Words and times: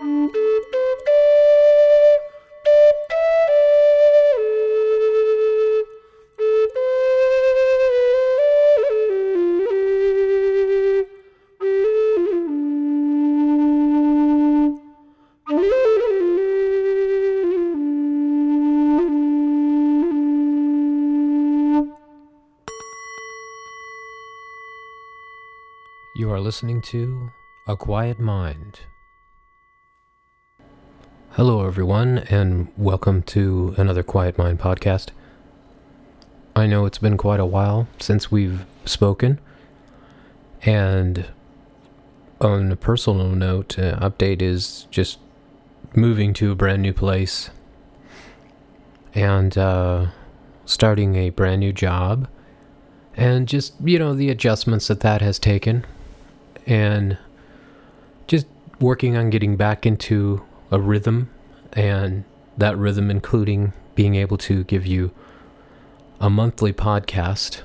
You 0.00 0.06
are 26.30 26.40
listening 26.40 26.82
to 26.82 27.30
A 27.66 27.76
Quiet 27.76 28.20
Mind. 28.20 28.80
Hello, 31.38 31.64
everyone, 31.64 32.18
and 32.30 32.66
welcome 32.76 33.22
to 33.22 33.72
another 33.78 34.02
Quiet 34.02 34.36
Mind 34.36 34.58
podcast. 34.58 35.10
I 36.56 36.66
know 36.66 36.84
it's 36.84 36.98
been 36.98 37.16
quite 37.16 37.38
a 37.38 37.46
while 37.46 37.86
since 38.00 38.28
we've 38.28 38.66
spoken, 38.84 39.38
and 40.62 41.26
on 42.40 42.72
a 42.72 42.76
personal 42.76 43.28
note, 43.28 43.78
uh, 43.78 43.96
update 44.00 44.42
is 44.42 44.88
just 44.90 45.20
moving 45.94 46.34
to 46.34 46.50
a 46.50 46.56
brand 46.56 46.82
new 46.82 46.92
place 46.92 47.50
and 49.14 49.56
uh, 49.56 50.06
starting 50.64 51.14
a 51.14 51.30
brand 51.30 51.60
new 51.60 51.72
job, 51.72 52.26
and 53.14 53.46
just, 53.46 53.74
you 53.84 54.00
know, 54.00 54.12
the 54.12 54.28
adjustments 54.28 54.88
that 54.88 54.98
that 55.02 55.20
has 55.20 55.38
taken 55.38 55.86
and 56.66 57.16
just 58.26 58.48
working 58.80 59.16
on 59.16 59.30
getting 59.30 59.56
back 59.56 59.86
into 59.86 60.42
a 60.70 60.80
rhythm 60.80 61.30
and 61.72 62.24
that 62.56 62.76
rhythm 62.76 63.10
including 63.10 63.72
being 63.94 64.14
able 64.14 64.36
to 64.38 64.64
give 64.64 64.86
you 64.86 65.10
a 66.20 66.28
monthly 66.28 66.72
podcast 66.72 67.62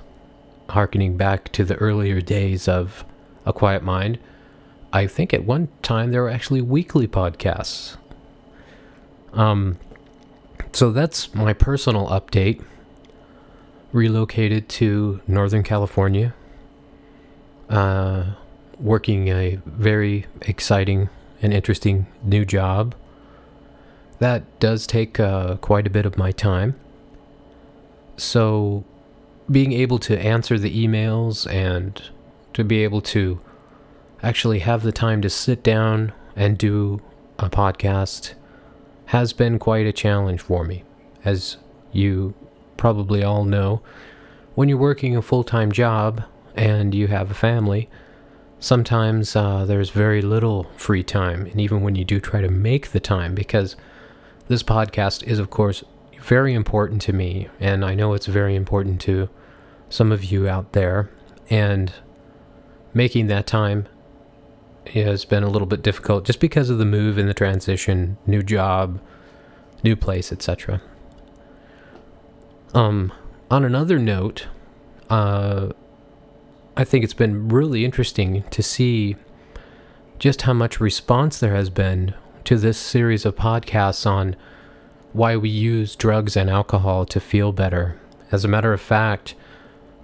harkening 0.69 1.17
back 1.17 1.51
to 1.51 1.63
the 1.63 1.75
earlier 1.75 2.21
days 2.21 2.67
of 2.67 3.05
a 3.45 3.53
quiet 3.53 3.83
mind. 3.83 4.17
I 4.91 5.07
think 5.07 5.33
at 5.33 5.43
one 5.43 5.69
time 5.81 6.11
there 6.11 6.21
were 6.21 6.29
actually 6.29 6.61
weekly 6.61 7.07
podcasts. 7.07 7.97
Um 9.33 9.77
so 10.71 10.91
that's 10.91 11.33
my 11.33 11.53
personal 11.53 12.07
update. 12.07 12.63
Relocated 13.91 14.69
to 14.69 15.21
northern 15.27 15.63
california. 15.63 16.33
Uh 17.69 18.33
working 18.79 19.27
a 19.27 19.59
very 19.65 20.25
exciting 20.41 21.09
and 21.41 21.53
interesting 21.53 22.07
new 22.23 22.45
job. 22.45 22.95
That 24.23 24.57
does 24.61 24.87
take 24.87 25.19
uh, 25.19 25.57
quite 25.57 25.85
a 25.85 25.89
bit 25.89 26.05
of 26.05 26.17
my 26.17 26.31
time. 26.31 26.79
So, 28.15 28.85
being 29.51 29.73
able 29.73 29.99
to 29.99 30.17
answer 30.17 30.57
the 30.57 30.71
emails 30.87 31.45
and 31.51 32.01
to 32.53 32.63
be 32.63 32.85
able 32.85 33.01
to 33.01 33.41
actually 34.21 34.59
have 34.59 34.81
the 34.83 34.93
time 34.93 35.21
to 35.23 35.29
sit 35.29 35.61
down 35.61 36.13
and 36.37 36.57
do 36.57 37.01
a 37.37 37.49
podcast 37.49 38.35
has 39.07 39.33
been 39.33 39.59
quite 39.59 39.87
a 39.87 39.91
challenge 39.91 40.39
for 40.39 40.63
me. 40.63 40.85
As 41.25 41.57
you 41.91 42.33
probably 42.77 43.25
all 43.25 43.43
know, 43.43 43.81
when 44.55 44.69
you're 44.69 44.77
working 44.77 45.17
a 45.17 45.21
full 45.21 45.43
time 45.43 45.69
job 45.69 46.23
and 46.55 46.95
you 46.95 47.07
have 47.07 47.29
a 47.29 47.33
family, 47.33 47.89
sometimes 48.61 49.35
uh, 49.35 49.65
there's 49.65 49.89
very 49.89 50.21
little 50.21 50.67
free 50.77 51.03
time, 51.03 51.45
and 51.47 51.59
even 51.59 51.81
when 51.81 51.95
you 51.95 52.05
do 52.05 52.21
try 52.21 52.39
to 52.39 52.49
make 52.49 52.91
the 52.91 53.01
time, 53.01 53.35
because 53.35 53.75
this 54.47 54.63
podcast 54.63 55.23
is, 55.23 55.39
of 55.39 55.49
course, 55.49 55.83
very 56.21 56.53
important 56.53 57.01
to 57.03 57.13
me, 57.13 57.49
and 57.59 57.83
I 57.83 57.95
know 57.95 58.13
it's 58.13 58.27
very 58.27 58.55
important 58.55 59.01
to 59.01 59.29
some 59.89 60.11
of 60.11 60.23
you 60.25 60.47
out 60.47 60.73
there, 60.73 61.09
and 61.49 61.93
making 62.93 63.27
that 63.27 63.45
time 63.47 63.87
has 64.93 65.25
been 65.25 65.43
a 65.43 65.49
little 65.49 65.65
bit 65.65 65.81
difficult 65.81 66.25
just 66.25 66.39
because 66.39 66.69
of 66.69 66.77
the 66.77 66.85
move 66.85 67.17
and 67.17 67.29
the 67.29 67.33
transition, 67.33 68.17
new 68.25 68.41
job, 68.43 68.99
new 69.83 69.95
place, 69.95 70.31
etc. 70.31 70.81
Um, 72.73 73.13
on 73.49 73.63
another 73.63 73.99
note, 73.99 74.47
uh, 75.09 75.69
I 76.75 76.83
think 76.83 77.03
it's 77.03 77.13
been 77.13 77.49
really 77.49 77.85
interesting 77.85 78.43
to 78.49 78.63
see 78.63 79.15
just 80.19 80.43
how 80.43 80.53
much 80.53 80.79
response 80.79 81.39
there 81.39 81.55
has 81.55 81.69
been 81.69 82.15
to 82.45 82.57
this 82.57 82.77
series 82.77 83.25
of 83.25 83.35
podcasts 83.35 84.05
on 84.05 84.35
why 85.13 85.37
we 85.37 85.49
use 85.49 85.95
drugs 85.95 86.35
and 86.35 86.49
alcohol 86.49 87.05
to 87.05 87.19
feel 87.19 87.51
better. 87.51 87.99
As 88.31 88.43
a 88.43 88.47
matter 88.47 88.73
of 88.73 88.81
fact, 88.81 89.35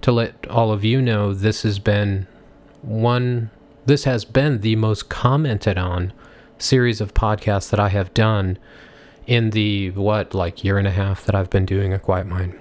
to 0.01 0.11
let 0.11 0.47
all 0.47 0.71
of 0.71 0.83
you 0.83 1.01
know, 1.01 1.33
this 1.33 1.63
has 1.63 1.79
been 1.79 2.27
one, 2.81 3.49
this 3.85 4.03
has 4.03 4.23
been 4.23 4.61
the 4.61 4.75
most 4.75 5.09
commented 5.09 5.77
on 5.77 6.13
series 6.57 7.01
of 7.01 7.13
podcasts 7.13 7.69
that 7.71 7.79
I 7.79 7.89
have 7.89 8.13
done 8.13 8.57
in 9.25 9.49
the, 9.49 9.91
what, 9.91 10.33
like 10.33 10.63
year 10.63 10.77
and 10.77 10.87
a 10.87 10.91
half 10.91 11.25
that 11.25 11.35
I've 11.35 11.49
been 11.49 11.65
doing 11.65 11.93
A 11.93 11.99
Quiet 11.99 12.27
Mind. 12.27 12.57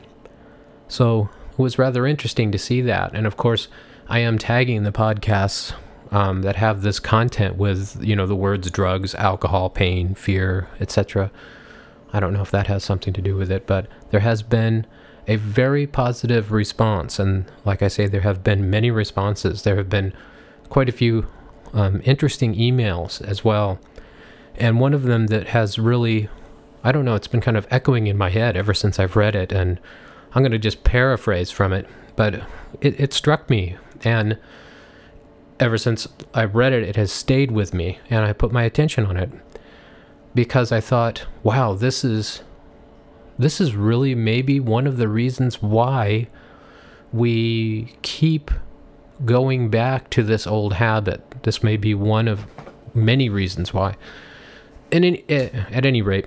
So 0.88 1.28
it 1.52 1.58
was 1.58 1.78
rather 1.78 2.06
interesting 2.06 2.50
to 2.52 2.58
see 2.58 2.80
that. 2.82 3.14
And 3.14 3.26
of 3.26 3.36
course, 3.36 3.68
I 4.08 4.20
am 4.20 4.38
tagging 4.38 4.82
the 4.82 4.92
podcasts 4.92 5.74
um, 6.10 6.42
that 6.42 6.56
have 6.56 6.82
this 6.82 7.00
content 7.00 7.56
with 7.56 8.02
you 8.02 8.16
know 8.16 8.26
the 8.26 8.36
words 8.36 8.70
drugs, 8.70 9.14
alcohol, 9.14 9.70
pain, 9.70 10.14
fear, 10.14 10.68
etc. 10.80 11.30
I 12.12 12.20
don't 12.20 12.32
know 12.32 12.42
if 12.42 12.50
that 12.50 12.66
has 12.68 12.84
something 12.84 13.12
to 13.12 13.20
do 13.20 13.36
with 13.36 13.50
it, 13.50 13.66
but 13.66 13.86
there 14.10 14.20
has 14.20 14.42
been 14.42 14.86
a 15.26 15.36
very 15.36 15.86
positive 15.86 16.52
response, 16.52 17.18
and 17.18 17.44
like 17.64 17.82
I 17.82 17.88
say, 17.88 18.06
there 18.06 18.22
have 18.22 18.42
been 18.42 18.70
many 18.70 18.90
responses. 18.90 19.62
There 19.62 19.76
have 19.76 19.90
been 19.90 20.14
quite 20.70 20.88
a 20.88 20.92
few 20.92 21.26
um, 21.74 22.00
interesting 22.04 22.54
emails 22.54 23.20
as 23.20 23.44
well, 23.44 23.78
and 24.56 24.80
one 24.80 24.94
of 24.94 25.02
them 25.02 25.26
that 25.26 25.48
has 25.48 25.78
really, 25.78 26.30
I 26.82 26.92
don't 26.92 27.04
know, 27.04 27.14
it's 27.14 27.28
been 27.28 27.42
kind 27.42 27.58
of 27.58 27.66
echoing 27.70 28.06
in 28.06 28.16
my 28.16 28.30
head 28.30 28.56
ever 28.56 28.72
since 28.72 28.98
I've 28.98 29.16
read 29.16 29.36
it, 29.36 29.52
and 29.52 29.78
I'm 30.32 30.42
going 30.42 30.52
to 30.52 30.58
just 30.58 30.82
paraphrase 30.82 31.50
from 31.50 31.74
it, 31.74 31.86
but 32.16 32.36
it, 32.80 32.98
it 32.98 33.12
struck 33.12 33.50
me 33.50 33.76
and 34.04 34.38
ever 35.60 35.78
since 35.78 36.06
I 36.34 36.44
read 36.44 36.72
it, 36.72 36.82
it 36.82 36.96
has 36.96 37.12
stayed 37.12 37.50
with 37.50 37.74
me, 37.74 37.98
and 38.10 38.24
I 38.24 38.32
put 38.32 38.52
my 38.52 38.62
attention 38.62 39.06
on 39.06 39.16
it 39.16 39.30
because 40.34 40.72
I 40.72 40.80
thought, 40.80 41.26
wow, 41.42 41.74
this 41.74 42.04
is 42.04 42.42
this 43.38 43.60
is 43.60 43.74
really 43.74 44.14
maybe 44.14 44.58
one 44.58 44.86
of 44.86 44.96
the 44.96 45.08
reasons 45.08 45.62
why 45.62 46.26
we 47.12 47.94
keep 48.02 48.50
going 49.24 49.70
back 49.70 50.10
to 50.10 50.22
this 50.22 50.46
old 50.46 50.74
habit. 50.74 51.22
This 51.44 51.62
may 51.62 51.76
be 51.76 51.94
one 51.94 52.26
of 52.26 52.46
many 52.94 53.28
reasons 53.28 53.72
why. 53.72 53.96
And 54.90 55.04
in, 55.04 55.22
eh, 55.28 55.50
at 55.70 55.86
any 55.86 56.02
rate, 56.02 56.26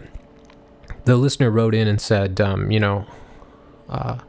the 1.03 1.18
listener 1.18 1.52
wrote 1.52 1.75
in 1.75 1.88
and 1.88 2.00
said, 2.00 2.40
um, 2.40 2.72
you 2.72 2.80
know, 2.80 3.06
uh, 3.90 4.19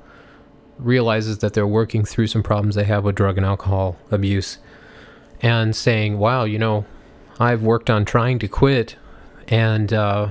realizes 0.78 1.38
that 1.38 1.54
they're 1.54 1.66
working 1.66 2.04
through 2.04 2.26
some 2.26 2.42
problems 2.42 2.74
they 2.74 2.84
have 2.84 3.04
with 3.04 3.14
drug 3.14 3.36
and 3.36 3.46
alcohol 3.46 3.96
abuse 4.10 4.58
and 5.42 5.74
saying, 5.74 6.18
wow, 6.18 6.44
you 6.44 6.58
know, 6.58 6.84
I've 7.38 7.62
worked 7.62 7.90
on 7.90 8.04
trying 8.04 8.38
to 8.38 8.48
quit 8.48 8.96
and 9.48 9.92
uh, 9.92 10.30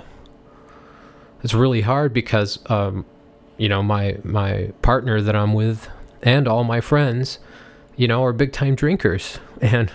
it's 1.44 1.53
really 1.53 1.81
hard 1.81 2.13
because, 2.13 2.59
um, 2.67 3.05
you 3.57 3.69
know, 3.69 3.83
my, 3.83 4.17
my 4.23 4.72
partner 4.81 5.22
that 5.22 5.35
I'm 5.35 5.53
with 5.53 5.89
and 6.23 6.47
all 6.47 6.63
my 6.63 6.81
friends, 6.81 7.39
you 7.95 8.07
know, 8.07 8.23
are 8.23 8.33
big 8.33 8.51
time 8.51 8.75
drinkers. 8.75 9.39
And 9.61 9.91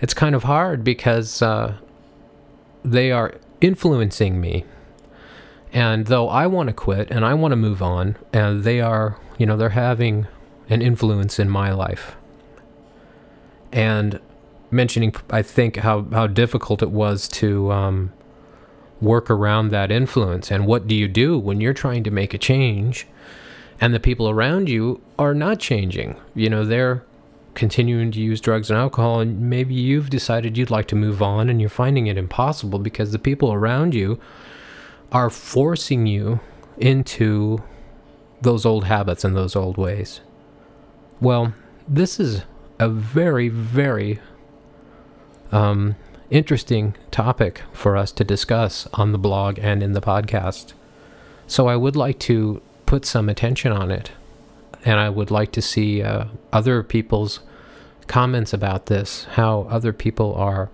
it's 0.00 0.12
kind 0.12 0.34
of 0.34 0.42
hard 0.42 0.82
because 0.82 1.40
uh, 1.40 1.76
they 2.84 3.12
are 3.12 3.34
influencing 3.60 4.40
me. 4.40 4.64
And 5.72 6.06
though 6.06 6.28
I 6.28 6.48
want 6.48 6.66
to 6.68 6.72
quit 6.72 7.12
and 7.12 7.24
I 7.24 7.34
want 7.34 7.52
to 7.52 7.56
move 7.56 7.80
on, 7.80 8.16
and 8.32 8.64
they 8.64 8.80
are 8.80 9.20
you 9.38 9.46
know, 9.46 9.56
they're 9.56 9.70
having 9.70 10.26
an 10.68 10.82
influence 10.82 11.38
in 11.38 11.48
my 11.48 11.72
life. 11.72 12.15
And 13.76 14.18
mentioning, 14.70 15.14
I 15.30 15.42
think, 15.42 15.76
how, 15.76 16.06
how 16.10 16.26
difficult 16.26 16.82
it 16.82 16.90
was 16.90 17.28
to 17.28 17.70
um, 17.70 18.12
work 19.00 19.30
around 19.30 19.68
that 19.68 19.92
influence. 19.92 20.50
And 20.50 20.66
what 20.66 20.88
do 20.88 20.94
you 20.94 21.08
do 21.08 21.38
when 21.38 21.60
you're 21.60 21.74
trying 21.74 22.02
to 22.04 22.10
make 22.10 22.34
a 22.34 22.38
change 22.38 23.06
and 23.78 23.92
the 23.92 24.00
people 24.00 24.28
around 24.30 24.68
you 24.70 25.02
are 25.18 25.34
not 25.34 25.60
changing? 25.60 26.16
You 26.34 26.48
know, 26.48 26.64
they're 26.64 27.04
continuing 27.54 28.10
to 28.12 28.20
use 28.20 28.40
drugs 28.40 28.70
and 28.70 28.78
alcohol, 28.78 29.20
and 29.20 29.40
maybe 29.40 29.74
you've 29.74 30.10
decided 30.10 30.56
you'd 30.56 30.70
like 30.70 30.88
to 30.88 30.96
move 30.96 31.22
on 31.22 31.48
and 31.48 31.60
you're 31.60 31.70
finding 31.70 32.06
it 32.06 32.16
impossible 32.16 32.78
because 32.78 33.12
the 33.12 33.18
people 33.18 33.52
around 33.52 33.94
you 33.94 34.18
are 35.12 35.30
forcing 35.30 36.06
you 36.06 36.40
into 36.78 37.62
those 38.42 38.66
old 38.66 38.84
habits 38.84 39.24
and 39.24 39.36
those 39.36 39.56
old 39.56 39.76
ways. 39.76 40.20
Well, 41.20 41.54
this 41.88 42.20
is 42.20 42.42
a 42.78 42.88
very, 42.88 43.48
very 43.48 44.20
um, 45.52 45.96
interesting 46.30 46.94
topic 47.10 47.62
for 47.72 47.96
us 47.96 48.12
to 48.12 48.24
discuss 48.24 48.86
on 48.94 49.12
the 49.12 49.18
blog 49.18 49.58
and 49.58 49.82
in 49.82 49.92
the 49.92 50.00
podcast. 50.00 50.72
So 51.46 51.68
I 51.68 51.76
would 51.76 51.96
like 51.96 52.18
to 52.20 52.60
put 52.84 53.04
some 53.04 53.28
attention 53.28 53.72
on 53.72 53.90
it. 53.90 54.10
And 54.84 55.00
I 55.00 55.08
would 55.08 55.30
like 55.30 55.52
to 55.52 55.62
see 55.62 56.02
uh, 56.02 56.26
other 56.52 56.82
people's 56.82 57.40
comments 58.06 58.52
about 58.52 58.86
this, 58.86 59.24
how 59.32 59.62
other 59.62 59.92
people 59.92 60.34
are, 60.34 60.70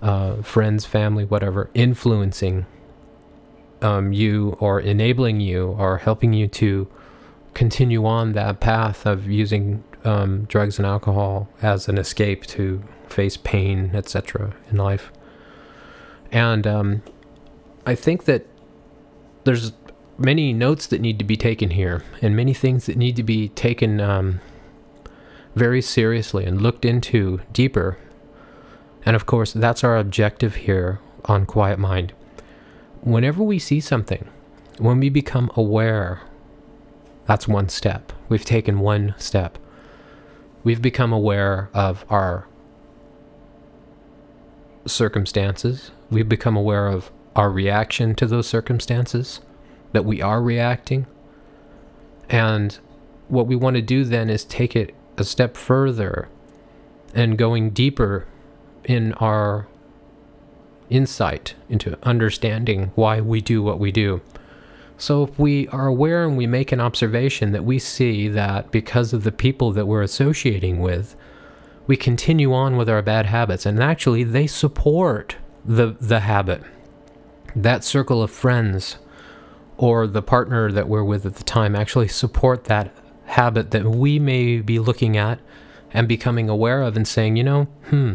uh, 0.00 0.42
friends, 0.42 0.86
family, 0.86 1.24
whatever, 1.24 1.68
influencing 1.74 2.66
um, 3.82 4.12
you 4.12 4.56
or 4.58 4.80
enabling 4.80 5.40
you 5.40 5.68
or 5.78 5.98
helping 5.98 6.32
you 6.32 6.48
to 6.48 6.88
continue 7.52 8.04
on 8.04 8.32
that 8.32 8.60
path 8.60 9.06
of 9.06 9.26
using 9.26 9.82
um, 10.06 10.44
drugs 10.44 10.78
and 10.78 10.86
alcohol 10.86 11.48
as 11.62 11.88
an 11.88 11.98
escape 11.98 12.46
to 12.46 12.82
face 13.08 13.36
pain, 13.36 13.90
etc., 13.94 14.54
in 14.70 14.76
life. 14.76 15.12
And 16.32 16.66
um, 16.66 17.02
I 17.86 17.94
think 17.94 18.24
that 18.24 18.46
there's 19.44 19.72
many 20.18 20.52
notes 20.52 20.86
that 20.88 21.00
need 21.00 21.18
to 21.18 21.24
be 21.24 21.36
taken 21.36 21.70
here, 21.70 22.02
and 22.22 22.34
many 22.34 22.54
things 22.54 22.86
that 22.86 22.96
need 22.96 23.16
to 23.16 23.22
be 23.22 23.48
taken 23.50 24.00
um, 24.00 24.40
very 25.54 25.82
seriously 25.82 26.44
and 26.44 26.60
looked 26.60 26.84
into 26.84 27.40
deeper. 27.52 27.98
And 29.04 29.14
of 29.14 29.26
course, 29.26 29.52
that's 29.52 29.84
our 29.84 29.96
objective 29.96 30.56
here 30.56 31.00
on 31.26 31.46
Quiet 31.46 31.78
Mind. 31.78 32.12
Whenever 33.02 33.42
we 33.42 33.58
see 33.58 33.80
something, 33.80 34.28
when 34.78 34.98
we 34.98 35.08
become 35.08 35.50
aware 35.54 36.22
that's 37.26 37.48
one 37.48 37.68
step. 37.68 38.12
We've 38.28 38.44
taken 38.44 38.78
one 38.78 39.14
step. 39.18 39.58
We've 40.66 40.82
become 40.82 41.12
aware 41.12 41.70
of 41.72 42.04
our 42.10 42.48
circumstances. 44.84 45.92
We've 46.10 46.28
become 46.28 46.56
aware 46.56 46.88
of 46.88 47.12
our 47.36 47.52
reaction 47.52 48.16
to 48.16 48.26
those 48.26 48.48
circumstances, 48.48 49.40
that 49.92 50.04
we 50.04 50.20
are 50.20 50.42
reacting. 50.42 51.06
And 52.28 52.76
what 53.28 53.46
we 53.46 53.54
want 53.54 53.76
to 53.76 53.80
do 53.80 54.02
then 54.02 54.28
is 54.28 54.42
take 54.42 54.74
it 54.74 54.92
a 55.16 55.22
step 55.22 55.56
further 55.56 56.28
and 57.14 57.38
going 57.38 57.70
deeper 57.70 58.26
in 58.82 59.12
our 59.12 59.68
insight 60.90 61.54
into 61.68 61.96
understanding 62.02 62.90
why 62.96 63.20
we 63.20 63.40
do 63.40 63.62
what 63.62 63.78
we 63.78 63.92
do. 63.92 64.20
So 64.98 65.24
if 65.24 65.38
we 65.38 65.68
are 65.68 65.86
aware 65.86 66.24
and 66.24 66.36
we 66.36 66.46
make 66.46 66.72
an 66.72 66.80
observation 66.80 67.52
that 67.52 67.64
we 67.64 67.78
see 67.78 68.28
that 68.28 68.70
because 68.70 69.12
of 69.12 69.24
the 69.24 69.32
people 69.32 69.72
that 69.72 69.86
we're 69.86 70.02
associating 70.02 70.80
with, 70.80 71.14
we 71.86 71.96
continue 71.96 72.52
on 72.52 72.76
with 72.76 72.88
our 72.88 73.02
bad 73.02 73.26
habits 73.26 73.66
and 73.66 73.82
actually 73.82 74.24
they 74.24 74.46
support 74.46 75.36
the 75.64 75.96
the 76.00 76.20
habit. 76.20 76.62
That 77.54 77.84
circle 77.84 78.22
of 78.22 78.30
friends 78.30 78.98
or 79.76 80.06
the 80.06 80.22
partner 80.22 80.72
that 80.72 80.88
we're 80.88 81.04
with 81.04 81.26
at 81.26 81.36
the 81.36 81.44
time 81.44 81.76
actually 81.76 82.08
support 82.08 82.64
that 82.64 82.90
habit 83.26 83.72
that 83.72 83.84
we 83.84 84.18
may 84.18 84.60
be 84.60 84.78
looking 84.78 85.16
at 85.16 85.38
and 85.92 86.08
becoming 86.08 86.48
aware 86.48 86.82
of 86.82 86.96
and 86.96 87.06
saying, 87.06 87.36
you 87.36 87.44
know, 87.44 87.64
hmm, 87.88 88.14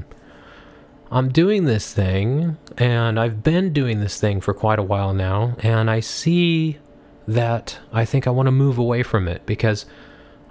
I'm 1.14 1.28
doing 1.28 1.66
this 1.66 1.94
thing, 1.94 2.58
and 2.78 3.20
I've 3.20 3.44
been 3.44 3.74
doing 3.74 4.00
this 4.00 4.18
thing 4.18 4.40
for 4.40 4.54
quite 4.54 4.80
a 4.80 4.84
while 4.84 5.14
now, 5.14 5.58
and 5.60 5.92
I 5.92 6.00
see 6.00 6.78
that 7.28 7.78
I 7.92 8.06
think 8.06 8.28
I 8.28 8.30
want 8.30 8.48
to 8.48 8.52
move 8.52 8.78
away 8.78 9.04
from 9.04 9.28
it 9.28 9.46
because 9.46 9.86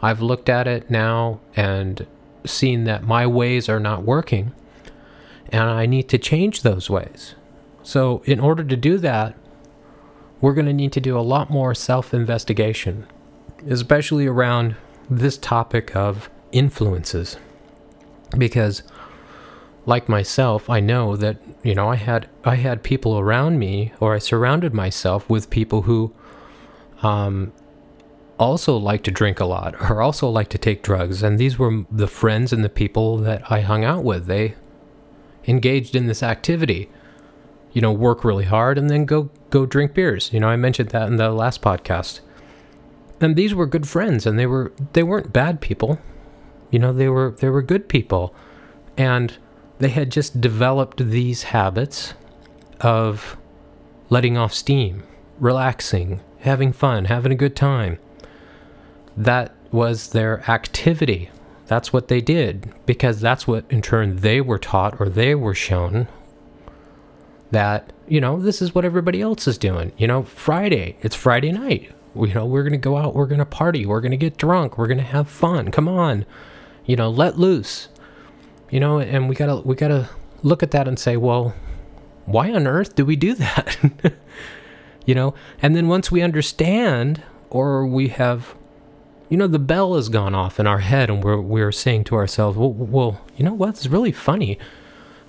I've 0.02 0.20
looked 0.20 0.50
at 0.50 0.68
it 0.68 0.90
now 0.90 1.40
and 1.56 2.06
seen 2.44 2.84
that 2.84 3.04
my 3.04 3.26
ways 3.26 3.70
are 3.70 3.80
not 3.80 4.02
working, 4.02 4.52
and 5.48 5.62
I 5.62 5.86
need 5.86 6.10
to 6.10 6.18
change 6.18 6.60
those 6.60 6.90
ways. 6.90 7.34
So, 7.82 8.22
in 8.26 8.38
order 8.38 8.62
to 8.62 8.76
do 8.76 8.98
that, 8.98 9.34
we're 10.42 10.54
going 10.54 10.66
to 10.66 10.74
need 10.74 10.92
to 10.92 11.00
do 11.00 11.18
a 11.18 11.20
lot 11.20 11.48
more 11.48 11.74
self 11.74 12.12
investigation, 12.12 13.06
especially 13.66 14.26
around 14.26 14.76
this 15.08 15.38
topic 15.38 15.96
of 15.96 16.28
influences. 16.52 17.38
Because 18.36 18.82
like 19.90 20.08
myself, 20.08 20.70
I 20.70 20.80
know 20.80 21.16
that 21.16 21.36
you 21.62 21.74
know 21.74 21.90
I 21.90 21.96
had 21.96 22.30
I 22.44 22.54
had 22.54 22.82
people 22.82 23.18
around 23.18 23.58
me, 23.58 23.92
or 24.00 24.14
I 24.14 24.18
surrounded 24.18 24.72
myself 24.72 25.28
with 25.28 25.50
people 25.50 25.82
who 25.82 26.14
um, 27.02 27.52
also 28.38 28.76
like 28.76 29.02
to 29.02 29.10
drink 29.10 29.40
a 29.40 29.44
lot, 29.44 29.74
or 29.90 30.00
also 30.00 30.30
like 30.30 30.48
to 30.50 30.58
take 30.58 30.82
drugs, 30.82 31.22
and 31.22 31.38
these 31.38 31.58
were 31.58 31.84
the 31.90 32.06
friends 32.06 32.52
and 32.52 32.64
the 32.64 32.70
people 32.70 33.18
that 33.18 33.42
I 33.50 33.60
hung 33.60 33.84
out 33.84 34.04
with. 34.04 34.26
They 34.26 34.54
engaged 35.46 35.96
in 35.96 36.06
this 36.06 36.22
activity, 36.22 36.88
you 37.72 37.82
know, 37.82 37.92
work 37.92 38.24
really 38.24 38.44
hard 38.44 38.78
and 38.78 38.88
then 38.88 39.04
go 39.04 39.28
go 39.50 39.66
drink 39.66 39.92
beers. 39.92 40.32
You 40.32 40.40
know, 40.40 40.48
I 40.48 40.56
mentioned 40.56 40.90
that 40.90 41.08
in 41.08 41.16
the 41.16 41.30
last 41.30 41.60
podcast. 41.60 42.20
And 43.20 43.36
these 43.36 43.54
were 43.54 43.66
good 43.66 43.86
friends, 43.86 44.24
and 44.24 44.38
they 44.38 44.46
were 44.46 44.72
they 44.94 45.02
weren't 45.02 45.32
bad 45.32 45.60
people. 45.60 45.98
You 46.70 46.78
know, 46.78 46.92
they 46.92 47.08
were 47.08 47.36
they 47.40 47.50
were 47.50 47.60
good 47.60 47.88
people, 47.88 48.34
and 48.96 49.36
they 49.80 49.88
had 49.88 50.12
just 50.12 50.40
developed 50.40 51.10
these 51.10 51.44
habits 51.44 52.14
of 52.80 53.36
letting 54.10 54.36
off 54.36 54.52
steam, 54.52 55.02
relaxing, 55.38 56.20
having 56.40 56.72
fun, 56.72 57.06
having 57.06 57.32
a 57.32 57.36
good 57.36 57.56
time. 57.56 57.98
That 59.16 59.54
was 59.72 60.10
their 60.10 60.48
activity. 60.50 61.30
That's 61.66 61.92
what 61.92 62.08
they 62.08 62.20
did 62.20 62.72
because 62.84 63.20
that's 63.20 63.46
what 63.46 63.64
in 63.70 63.80
turn 63.80 64.16
they 64.16 64.40
were 64.40 64.58
taught 64.58 65.00
or 65.00 65.08
they 65.08 65.34
were 65.34 65.54
shown 65.54 66.08
that, 67.50 67.92
you 68.06 68.20
know, 68.20 68.38
this 68.40 68.60
is 68.60 68.74
what 68.74 68.84
everybody 68.84 69.22
else 69.22 69.48
is 69.48 69.56
doing. 69.56 69.92
You 69.96 70.06
know, 70.06 70.24
Friday, 70.24 70.98
it's 71.00 71.16
Friday 71.16 71.52
night. 71.52 71.90
You 72.14 72.34
know, 72.34 72.44
we're 72.44 72.64
going 72.64 72.72
to 72.72 72.78
go 72.78 72.96
out, 72.96 73.14
we're 73.14 73.26
going 73.26 73.38
to 73.38 73.46
party, 73.46 73.86
we're 73.86 74.00
going 74.00 74.10
to 74.10 74.16
get 74.16 74.36
drunk, 74.36 74.76
we're 74.76 74.88
going 74.88 74.98
to 74.98 75.04
have 75.04 75.28
fun. 75.28 75.70
Come 75.70 75.88
on. 75.88 76.26
You 76.84 76.96
know, 76.96 77.08
let 77.08 77.38
loose 77.38 77.88
you 78.70 78.80
know 78.80 78.98
and 79.00 79.28
we 79.28 79.34
gotta 79.34 79.56
we 79.56 79.74
gotta 79.74 80.08
look 80.42 80.62
at 80.62 80.70
that 80.70 80.88
and 80.88 80.98
say 80.98 81.16
well 81.16 81.54
why 82.26 82.52
on 82.52 82.66
earth 82.66 82.94
do 82.94 83.04
we 83.04 83.16
do 83.16 83.34
that? 83.34 83.76
You 85.06 85.14
know 85.14 85.34
and 85.60 85.74
then 85.74 85.88
once 85.88 86.12
we 86.12 86.22
understand 86.22 87.22
or 87.48 87.84
we 87.84 88.08
have 88.08 88.54
you 89.28 89.36
know 89.36 89.48
the 89.48 89.58
bell 89.58 89.96
has 89.96 90.08
gone 90.08 90.34
off 90.34 90.60
in 90.60 90.66
our 90.66 90.80
head 90.80 91.10
and 91.10 91.24
we're 91.24 91.40
we're 91.40 91.72
saying 91.72 92.04
to 92.04 92.14
ourselves 92.14 92.56
well, 92.56 92.72
well 92.72 93.20
you 93.36 93.44
know 93.44 93.54
what? 93.54 93.70
It's 93.70 93.86
really 93.86 94.12
funny. 94.12 94.58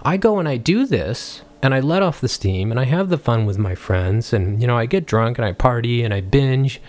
I 0.03 0.17
go 0.17 0.39
and 0.39 0.47
i 0.47 0.57
do 0.57 0.85
this 0.85 1.41
and 1.61 1.73
i 1.73 1.79
let 1.79 2.01
off 2.01 2.21
the 2.21 2.27
steam 2.27 2.71
and 2.71 2.79
i 2.79 2.85
have 2.85 3.09
the 3.09 3.17
fun 3.17 3.45
with 3.45 3.57
my 3.57 3.75
friends 3.75 4.33
and 4.33 4.61
you 4.61 4.67
know 4.67 4.77
i 4.77 4.85
get 4.85 5.05
drunk 5.05 5.37
and 5.37 5.45
i 5.45 5.51
party 5.51 6.03
and 6.03 6.13
i 6.13 6.21
binge 6.21 6.81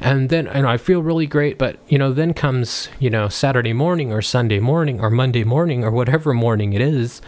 and 0.00 0.28
then 0.30 0.46
and 0.46 0.66
I 0.66 0.76
feel 0.76 1.02
really 1.02 1.26
great. 1.26 1.58
But 1.58 1.78
you 1.88 1.98
know, 1.98 2.12
then 2.12 2.34
comes 2.34 2.88
you 2.98 3.10
know 3.10 3.28
Saturday 3.28 3.72
morning 3.72 4.12
or 4.12 4.22
Sunday 4.22 4.60
morning 4.60 5.00
or 5.00 5.10
Monday 5.10 5.44
morning 5.44 5.84
or 5.84 5.90
whatever 5.90 6.32
morning 6.32 6.72
it 6.72 6.80
is, 6.80 7.20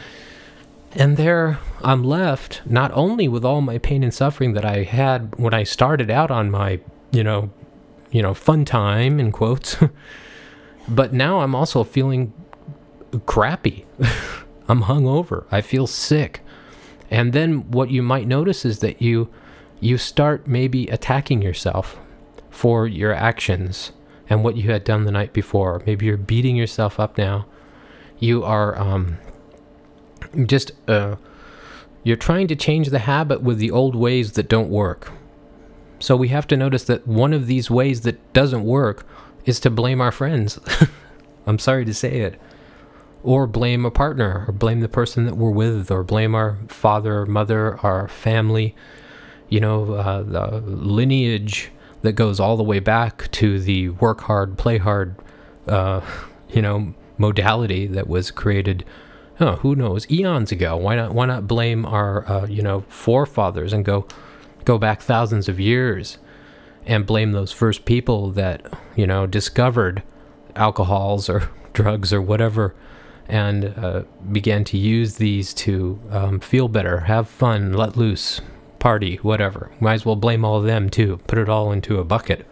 and 0.93 1.17
there 1.17 1.59
I'm 1.83 2.05
left 2.05 2.63
not 2.65 2.93
only 2.93 3.29
with 3.29 3.45
all 3.45 3.61
my 3.61 3.79
pain 3.79 4.03
and 4.03 4.15
suffering 4.15 4.53
that 4.55 4.65
I 4.65 4.85
had 4.85 5.35
when 5.37 5.55
I 5.55 5.65
started 5.65 6.11
out 6.11 6.31
on 6.31 6.51
my 6.51 6.81
you 7.11 7.25
know 7.25 7.51
you 8.11 8.23
know 8.23 8.35
fun 8.35 8.65
time 8.65 9.19
in 9.19 9.33
quotes, 9.33 9.77
but 10.89 11.13
now 11.13 11.41
I'm 11.41 11.55
also 11.55 11.83
feeling 11.85 12.33
crappy. 13.27 13.87
I'm 14.69 14.83
hungover. 14.83 15.47
I 15.51 15.63
feel 15.63 15.89
sick. 15.89 16.43
And 17.11 17.33
then 17.33 17.69
what 17.73 17.91
you 17.91 18.03
might 18.03 18.29
notice 18.29 18.65
is 18.65 18.79
that 18.79 19.03
you 19.03 19.29
you 19.81 19.99
start 19.99 20.47
maybe 20.47 20.87
attacking 20.87 21.43
yourself 21.43 21.99
for 22.61 22.87
your 22.87 23.15
actions 23.15 23.91
and 24.29 24.45
what 24.45 24.55
you 24.55 24.71
had 24.71 24.85
done 24.85 25.07
the 25.07 25.11
night 25.11 25.33
before. 25.33 25.83
Maybe 25.87 26.05
you're 26.05 26.19
beating 26.19 26.57
yourself 26.57 27.01
up 27.01 27.17
now. 27.17 27.47
You 28.19 28.45
are 28.45 28.79
um, 28.79 29.17
just 30.45 30.73
uh, 30.87 31.17
you're 32.05 32.19
trying 32.19 32.49
to 32.49 32.55
change 32.55 32.91
the 32.91 32.99
habit 32.99 33.43
with 33.43 33.57
the 33.57 33.71
old 33.71 33.97
ways 33.97 34.33
that 34.33 34.51
don't 34.51 34.69
work. 34.69 35.11
So 36.01 36.15
we 36.17 36.29
have 36.29 36.47
to 36.49 36.57
notice 36.59 36.85
that 36.85 37.07
one 37.07 37.33
of 37.33 37.47
these 37.47 37.71
ways 37.71 38.03
that 38.03 38.35
doesn't 38.35 38.65
work 38.65 39.07
is 39.47 39.59
to 39.61 39.71
blame 39.71 40.03
our 40.03 40.13
friends. 40.13 40.59
I'm 41.47 41.59
sorry 41.59 41.87
to 41.87 41.95
say 41.95 42.21
it. 42.21 42.39
Or 43.23 43.47
blame 43.47 43.87
a 43.87 43.91
partner, 43.91 44.45
or 44.47 44.53
blame 44.53 44.81
the 44.81 44.89
person 44.89 45.25
that 45.25 45.39
we're 45.39 45.51
with, 45.51 45.91
or 45.91 46.05
blame 46.05 46.35
our 46.35 46.59
father, 46.69 47.25
mother, 47.25 47.79
our 47.79 48.07
family, 48.07 48.77
you 49.49 49.61
know, 49.61 49.95
uh, 49.95 50.23
the 50.23 50.61
lineage 50.61 51.71
that 52.03 52.13
goes 52.13 52.41
all 52.41 52.57
the 52.57 52.63
way 52.63 52.79
back 52.79 53.31
to 53.33 53.61
the 53.61 53.91
work 53.91 54.23
hard, 54.23 54.57
play 54.57 54.79
hard, 54.79 55.15
uh, 55.67 56.01
you 56.49 56.63
know, 56.63 56.95
modality 57.19 57.87
that 57.87 58.09
was 58.09 58.31
created. 58.31 58.85
Oh, 59.39 59.57
who 59.57 59.75
knows? 59.75 60.11
Eons 60.11 60.53
ago. 60.53 60.77
Why 60.77 60.97
not? 60.97 61.15
Why 61.15 61.27
not 61.27 61.47
blame 61.47 61.87
our, 61.87 62.29
uh, 62.29 62.47
you 62.47 62.63
know, 62.63 62.83
forefathers 62.89 63.73
and 63.73 63.85
go, 63.85 64.07
go 64.65 64.79
back 64.79 65.01
thousands 65.01 65.49
of 65.49 65.59
years, 65.59 66.19
and 66.87 67.07
blame 67.07 67.33
those 67.33 67.53
first 67.53 67.85
people 67.85 68.31
that 68.33 68.63
you 68.97 69.07
know 69.07 69.27
discovered 69.27 70.03
alcohols 70.57 71.29
or 71.29 71.51
drugs 71.73 72.13
or 72.13 72.21
whatever, 72.21 72.75
and 73.29 73.75
uh, 73.79 74.03
began 74.31 74.65
to 74.65 74.77
use 74.77 75.17
these 75.17 75.55
to 75.55 76.01
um, 76.11 76.41
feel 76.41 76.69
better, 76.69 77.01
have 77.01 77.29
fun, 77.29 77.73
let 77.73 77.97
loose, 77.97 78.41
party, 78.81 79.17
whatever. 79.17 79.71
Might 79.79 79.95
as 79.95 80.07
well 80.07 80.17
blame 80.17 80.45
all 80.45 80.57
of 80.57 80.65
them 80.65 80.91
too. 80.91 81.21
Put 81.27 81.39
it 81.39 81.49
all 81.49 81.71
into 81.71 81.99
a 81.99 82.05
bucket. 82.05 82.47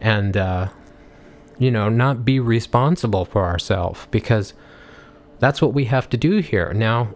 And, 0.00 0.36
uh, 0.36 0.68
you 1.58 1.70
know, 1.70 1.88
not 1.88 2.24
be 2.24 2.38
responsible 2.40 3.24
for 3.24 3.44
ourselves 3.44 4.06
because 4.10 4.52
that's 5.38 5.62
what 5.62 5.72
we 5.72 5.86
have 5.86 6.08
to 6.10 6.16
do 6.16 6.38
here. 6.38 6.72
Now, 6.74 7.06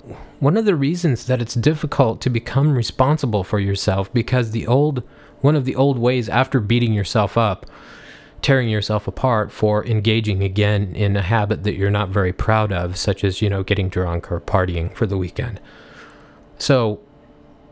one 0.41 0.57
of 0.57 0.65
the 0.65 0.77
reasons 0.77 1.27
that 1.27 1.43
it's 1.43 1.55
difficult 1.55 2.21
to 2.23 2.31
become 2.31 2.75
responsible 2.75 3.45
for 3.45 3.59
yourself 3.59 4.13
because 4.13 4.51
the 4.51 4.67
old 4.67 5.03
one 5.41 5.55
of 5.55 5.65
the 5.65 5.77
old 5.77 5.99
ways 5.99 6.29
after 6.29 6.61
beating 6.61 6.93
yourself 6.93 7.39
up, 7.39 7.67
tearing 8.43 8.69
yourself 8.69 9.07
apart 9.07 9.53
for 9.53 9.87
engaging 9.87 10.43
again 10.43 10.95
in 10.95 11.17
a 11.17 11.23
habit 11.23 11.65
that 11.65 11.77
you're 11.77 11.91
not 11.91 12.09
very 12.09 12.33
proud 12.33 12.73
of, 12.73 12.97
such 12.97 13.23
as, 13.23 13.41
you 13.41 13.49
know, 13.49 13.63
getting 13.63 13.89
drunk 13.89 14.31
or 14.33 14.41
partying 14.41 14.93
for 14.95 15.07
the 15.07 15.17
weekend. 15.17 15.61
So 16.59 17.01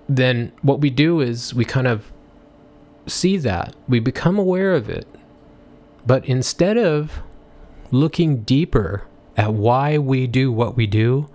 then 0.08 0.52
what 0.62 0.80
we 0.80 0.90
do 0.90 1.20
is 1.20 1.54
we 1.54 1.64
kind 1.64 1.86
of 1.86 2.12
see 3.06 3.36
that, 3.38 3.74
we 3.88 4.00
become 4.00 4.38
aware 4.38 4.74
of 4.74 4.88
it. 4.88 5.06
But 6.06 6.24
instead 6.26 6.78
of 6.78 7.20
looking 7.90 8.42
deeper 8.42 9.06
at 9.36 9.52
why 9.52 9.98
we 9.98 10.26
do 10.26 10.52
what 10.52 10.76
we 10.76 10.86
do, 10.86 11.28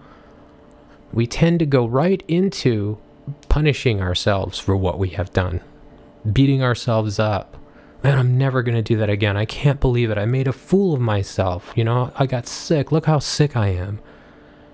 we 1.14 1.28
tend 1.28 1.60
to 1.60 1.66
go 1.66 1.86
right 1.86 2.24
into 2.28 2.98
punishing 3.50 4.02
ourselves 4.02 4.60
for 4.60 4.76
what 4.76 4.98
we 4.98 5.10
have 5.10 5.34
done, 5.34 5.62
beating 6.32 6.64
ourselves 6.64 7.20
up. 7.20 7.58
Man, 8.04 8.18
I'm 8.18 8.38
never 8.38 8.64
going 8.64 8.76
to 8.76 8.82
do 8.82 8.98
that 8.98 9.10
again. 9.10 9.38
I 9.38 9.46
can't 9.46 9.80
believe 9.80 10.10
it. 10.10 10.18
I 10.18 10.26
made 10.26 10.48
a 10.48 10.54
fool 10.54 10.96
of 10.96 11.02
myself. 11.02 11.72
You 11.76 11.84
know, 11.84 12.12
I 12.16 12.26
got 12.26 12.48
sick. 12.48 12.92
Look 12.92 13.06
how 13.06 13.20
sick 13.20 13.56
I 13.56 13.68
am. 13.68 14.00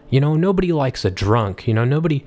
You 0.09 0.21
know, 0.21 0.35
nobody 0.35 0.71
likes 0.71 1.03
a 1.03 1.11
drunk. 1.11 1.67
You 1.67 1.73
know, 1.73 1.83
nobody 1.83 2.23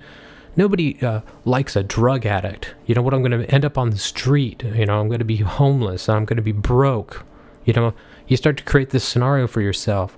nobody 0.57 1.01
uh, 1.03 1.21
likes 1.45 1.77
a 1.77 1.83
drug 1.83 2.27
addict. 2.27 2.75
You 2.87 2.95
know 2.95 3.03
what? 3.03 3.15
I'm 3.15 3.23
going 3.23 3.43
to 3.43 3.51
end 3.51 3.65
up 3.65 3.79
on 3.79 3.91
the 3.91 3.99
street. 3.99 4.63
You 4.63 4.87
know, 4.87 5.01
I'm 5.01 5.09
going 5.09 5.21
to 5.21 5.25
be 5.25 5.39
homeless. 5.39 6.09
I'm 6.09 6.25
going 6.25 6.37
to 6.37 6.43
be 6.43 6.53
broke. 6.53 7.25
You 7.65 7.73
know, 7.73 7.95
you 8.27 8.37
start 8.37 8.57
to 8.59 8.65
create 8.65 8.91
this 8.91 9.05
scenario 9.05 9.47
for 9.47 9.61
yourself 9.61 10.17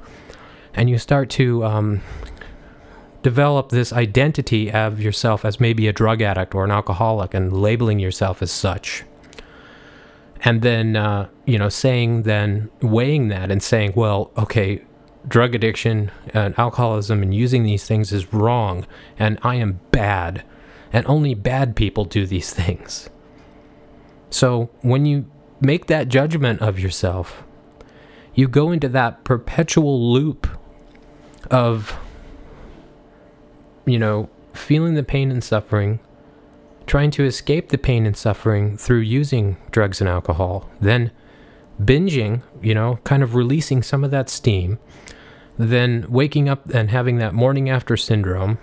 and 0.74 0.88
you 0.88 0.98
start 0.98 1.28
to 1.30 1.64
um, 1.64 2.00
develop 3.22 3.70
this 3.70 3.92
identity 3.92 4.70
of 4.70 5.00
yourself 5.00 5.44
as 5.44 5.60
maybe 5.60 5.86
a 5.88 5.92
drug 5.92 6.22
addict 6.22 6.54
or 6.54 6.64
an 6.64 6.70
alcoholic 6.70 7.34
and 7.34 7.52
labeling 7.52 7.98
yourself 7.98 8.42
as 8.42 8.50
such. 8.50 9.04
And 10.44 10.62
then, 10.62 10.96
uh, 10.96 11.28
you 11.46 11.58
know, 11.58 11.68
saying, 11.68 12.22
then 12.22 12.70
weighing 12.80 13.28
that 13.28 13.50
and 13.50 13.62
saying, 13.62 13.92
well, 13.94 14.32
okay, 14.36 14.84
drug 15.26 15.54
addiction 15.54 16.10
and 16.32 16.58
alcoholism 16.58 17.22
and 17.22 17.34
using 17.34 17.62
these 17.62 17.86
things 17.86 18.12
is 18.12 18.32
wrong, 18.32 18.86
and 19.18 19.38
I 19.42 19.56
am 19.56 19.80
bad, 19.90 20.44
and 20.92 21.06
only 21.06 21.34
bad 21.34 21.76
people 21.76 22.04
do 22.04 22.26
these 22.26 22.52
things. 22.54 23.08
So 24.30 24.70
when 24.80 25.06
you 25.06 25.26
make 25.60 25.86
that 25.86 26.08
judgment 26.08 26.60
of 26.60 26.78
yourself, 26.78 27.44
you 28.34 28.48
go 28.48 28.72
into 28.72 28.88
that 28.88 29.24
perpetual 29.24 30.12
loop 30.12 30.46
of, 31.50 31.98
you 33.84 33.98
know, 33.98 34.30
feeling 34.54 34.94
the 34.94 35.02
pain 35.02 35.30
and 35.30 35.44
suffering, 35.44 36.00
trying 36.86 37.10
to 37.12 37.24
escape 37.24 37.68
the 37.68 37.78
pain 37.78 38.06
and 38.06 38.16
suffering 38.16 38.76
through 38.76 39.00
using 39.00 39.56
drugs 39.70 40.00
and 40.00 40.08
alcohol, 40.08 40.70
then 40.80 41.10
binging, 41.80 42.42
you 42.62 42.74
know, 42.74 42.98
kind 43.04 43.22
of 43.22 43.34
releasing 43.34 43.82
some 43.82 44.04
of 44.04 44.10
that 44.10 44.28
steam, 44.28 44.78
then 45.58 46.06
waking 46.08 46.48
up 46.48 46.68
and 46.70 46.90
having 46.90 47.18
that 47.18 47.34
morning 47.34 47.68
after 47.68 47.96
syndrome, 47.96 48.58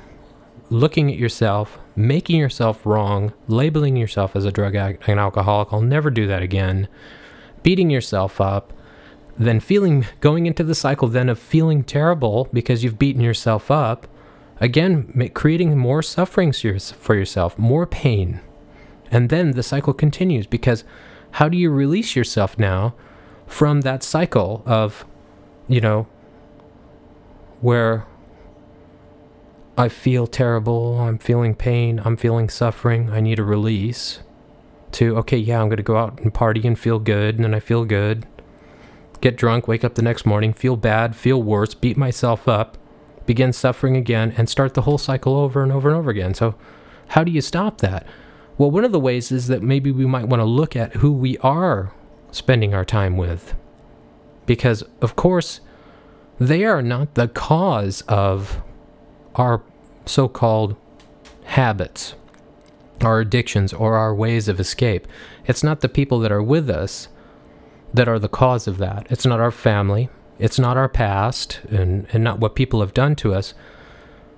looking 0.69 1.11
at 1.11 1.17
yourself, 1.17 1.79
making 1.95 2.39
yourself 2.39 2.85
wrong, 2.85 3.33
labeling 3.47 3.95
yourself 3.95 4.35
as 4.35 4.45
a 4.45 4.51
drug 4.51 4.75
addict 4.75 5.07
and 5.07 5.19
alcoholic, 5.19 5.69
I'll 5.71 5.81
never 5.81 6.09
do 6.09 6.27
that 6.27 6.41
again, 6.41 6.87
beating 7.63 7.89
yourself 7.89 8.39
up, 8.39 8.73
then 9.37 9.59
feeling 9.59 10.05
going 10.19 10.45
into 10.45 10.63
the 10.63 10.75
cycle 10.75 11.07
then 11.07 11.29
of 11.29 11.39
feeling 11.39 11.83
terrible 11.83 12.49
because 12.51 12.83
you've 12.83 12.99
beaten 12.99 13.21
yourself 13.21 13.71
up 13.71 14.05
again 14.59 15.31
creating 15.33 15.77
more 15.77 16.03
suffering 16.03 16.51
for 16.51 17.15
yourself 17.15 17.57
more 17.57 17.87
pain. 17.87 18.41
And 19.09 19.29
then 19.29 19.51
the 19.51 19.63
cycle 19.63 19.93
continues 19.93 20.45
because 20.45 20.83
how 21.31 21.47
do 21.49 21.57
you 21.57 21.71
release 21.71 22.15
yourself 22.15 22.59
now 22.59 22.93
from 23.47 23.81
that 23.81 24.03
cycle 24.03 24.61
of 24.65 25.05
you 25.67 25.81
know 25.81 26.07
where 27.61 28.05
I 29.77 29.89
feel 29.89 30.27
terrible, 30.27 30.99
I'm 30.99 31.17
feeling 31.17 31.55
pain, 31.55 32.01
I'm 32.03 32.17
feeling 32.17 32.49
suffering, 32.49 33.09
I 33.09 33.21
need 33.21 33.39
a 33.39 33.43
release 33.43 34.19
to 34.91 35.17
okay, 35.17 35.37
yeah, 35.37 35.61
I'm 35.61 35.69
going 35.69 35.77
to 35.77 35.83
go 35.83 35.97
out 35.97 36.19
and 36.19 36.33
party 36.33 36.65
and 36.67 36.77
feel 36.77 36.99
good 36.99 37.35
and 37.35 37.43
then 37.43 37.53
I 37.53 37.59
feel 37.59 37.85
good 37.85 38.25
get 39.21 39.35
drunk, 39.35 39.67
wake 39.67 39.83
up 39.83 39.95
the 39.95 40.01
next 40.01 40.25
morning, 40.25 40.53
feel 40.53 40.75
bad, 40.75 41.15
feel 41.15 41.41
worse, 41.41 41.73
beat 41.73 41.97
myself 41.97 42.47
up, 42.47 42.77
begin 43.25 43.53
suffering 43.53 43.95
again, 43.97 44.33
and 44.37 44.49
start 44.49 44.73
the 44.73 44.83
whole 44.83 44.97
cycle 44.97 45.35
over 45.35 45.61
and 45.63 45.71
over 45.71 45.89
and 45.89 45.97
over 45.97 46.09
again. 46.09 46.33
So, 46.33 46.55
how 47.09 47.23
do 47.23 47.31
you 47.31 47.41
stop 47.41 47.79
that? 47.79 48.05
Well, 48.57 48.71
one 48.71 48.85
of 48.85 48.91
the 48.91 48.99
ways 48.99 49.31
is 49.31 49.47
that 49.47 49.63
maybe 49.63 49.91
we 49.91 50.05
might 50.05 50.27
want 50.27 50.41
to 50.41 50.45
look 50.45 50.75
at 50.75 50.95
who 50.95 51.11
we 51.11 51.37
are 51.39 51.91
spending 52.31 52.73
our 52.73 52.85
time 52.85 53.17
with. 53.17 53.55
Because, 54.45 54.83
of 55.01 55.15
course, 55.15 55.61
they 56.39 56.63
are 56.63 56.81
not 56.81 57.15
the 57.15 57.27
cause 57.27 58.01
of 58.07 58.61
our 59.35 59.61
so 60.05 60.27
called 60.27 60.75
habits, 61.43 62.15
our 63.01 63.19
addictions, 63.19 63.73
or 63.73 63.95
our 63.95 64.15
ways 64.15 64.47
of 64.47 64.59
escape. 64.59 65.07
It's 65.45 65.63
not 65.63 65.81
the 65.81 65.89
people 65.89 66.19
that 66.19 66.31
are 66.31 66.43
with 66.43 66.69
us 66.69 67.09
that 67.93 68.07
are 68.07 68.19
the 68.19 68.29
cause 68.29 68.67
of 68.67 68.77
that. 68.77 69.07
It's 69.09 69.25
not 69.25 69.39
our 69.39 69.51
family, 69.51 70.09
it's 70.37 70.59
not 70.59 70.77
our 70.77 70.89
past, 70.89 71.59
and, 71.69 72.07
and 72.13 72.23
not 72.23 72.39
what 72.39 72.55
people 72.55 72.79
have 72.81 72.93
done 72.93 73.15
to 73.17 73.33
us. 73.33 73.53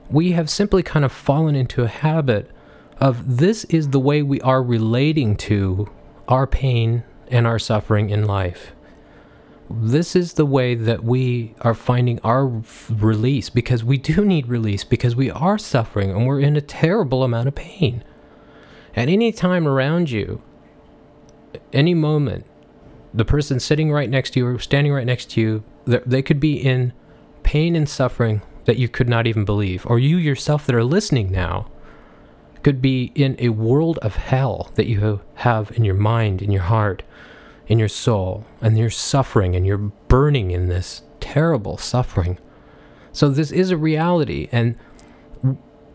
We 0.10 0.32
have 0.32 0.50
simply 0.50 0.84
kind 0.84 1.06
of 1.06 1.12
fallen 1.12 1.56
into 1.56 1.84
a 1.84 1.88
habit 1.88 2.50
of 2.98 3.38
this 3.38 3.64
is 3.66 3.90
the 3.90 4.00
way 4.00 4.22
we 4.22 4.42
are 4.42 4.62
relating 4.62 5.36
to 5.36 5.90
our 6.28 6.48
pain 6.48 7.04
and 7.30 7.48
our 7.48 7.60
suffering 7.60 8.10
in 8.10 8.26
life. 8.26 8.74
This 9.80 10.16
is 10.16 10.34
the 10.34 10.46
way 10.46 10.76
that 10.76 11.04
we 11.04 11.56
are 11.62 11.74
finding 11.74 12.20
our 12.20 12.48
release 12.90 13.50
because 13.50 13.84
we 13.84 13.98
do 13.98 14.26
need 14.26 14.48
release 14.48 14.84
because 14.84 15.16
we 15.16 15.32
are 15.32 15.58
suffering 15.58 16.12
and 16.12 16.26
we're 16.26 16.40
in 16.40 16.56
a 16.56 16.62
terrible 16.62 17.24
amount 17.24 17.48
of 17.48 17.56
pain. 17.56 18.04
At 18.96 19.10
any 19.10 19.32
time 19.32 19.68
around 19.68 20.12
you, 20.12 20.42
any 21.74 21.94
moment, 21.94 22.46
the 23.14 23.26
person 23.26 23.60
sitting 23.60 23.92
right 23.92 24.10
next 24.10 24.32
to 24.32 24.40
you 24.40 24.48
or 24.48 24.60
standing 24.60 24.94
right 24.94 25.06
next 25.06 25.32
to 25.32 25.42
you, 25.42 25.64
they 25.86 26.22
could 26.22 26.40
be 26.40 26.56
in 26.56 26.94
pain 27.44 27.76
and 27.76 27.88
suffering 27.88 28.42
that 28.66 28.78
you 28.78 28.88
could 28.88 29.10
not 29.10 29.28
even 29.28 29.46
believe. 29.46 29.86
Or 29.86 30.00
you 30.00 30.18
yourself 30.18 30.66
that 30.66 30.76
are 30.76 30.84
listening 30.84 31.32
now 31.32 31.70
could 32.64 32.82
be 32.82 33.12
in 33.16 33.36
a 33.40 33.50
world 33.50 33.98
of 34.00 34.16
hell 34.16 34.72
that 34.76 34.88
you 34.88 35.22
have 35.36 35.72
in 35.72 35.84
your 35.84 35.96
mind, 35.96 36.42
in 36.42 36.52
your 36.52 36.64
heart, 36.64 37.04
in 37.72 37.80
your 37.80 37.88
soul, 37.88 38.44
and 38.60 38.78
you're 38.78 38.90
suffering 38.90 39.56
and 39.56 39.66
you're 39.66 39.78
burning 39.78 40.52
in 40.52 40.68
this 40.68 41.04
terrible 41.22 41.78
suffering. 41.78 42.38
So, 43.14 43.30
this 43.30 43.50
is 43.50 43.72
a 43.72 43.78
reality, 43.78 44.50
and 44.52 44.78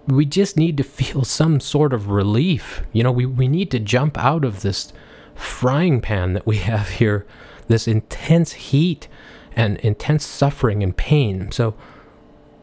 we 0.06 0.24
just 0.24 0.56
need 0.56 0.78
to 0.78 0.82
feel 0.82 1.22
some 1.38 1.60
sort 1.60 1.92
of 1.92 2.08
relief. 2.08 2.82
You 2.94 3.02
know, 3.02 3.12
we, 3.12 3.26
we 3.26 3.46
need 3.46 3.70
to 3.72 3.78
jump 3.78 4.16
out 4.16 4.42
of 4.42 4.62
this 4.62 4.90
frying 5.34 6.00
pan 6.00 6.32
that 6.32 6.46
we 6.46 6.56
have 6.72 6.88
here, 6.88 7.26
this 7.68 7.86
intense 7.86 8.52
heat 8.52 9.06
and 9.54 9.76
intense 9.80 10.24
suffering 10.24 10.82
and 10.82 10.96
pain. 10.96 11.52
So 11.52 11.74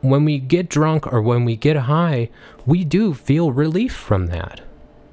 when 0.01 0.25
we 0.25 0.39
get 0.39 0.69
drunk 0.69 1.05
or 1.13 1.21
when 1.21 1.45
we 1.45 1.55
get 1.55 1.77
high, 1.77 2.31
we 2.65 2.83
do 2.83 3.13
feel 3.13 3.51
relief 3.51 3.93
from 3.93 4.25
that. 4.27 4.61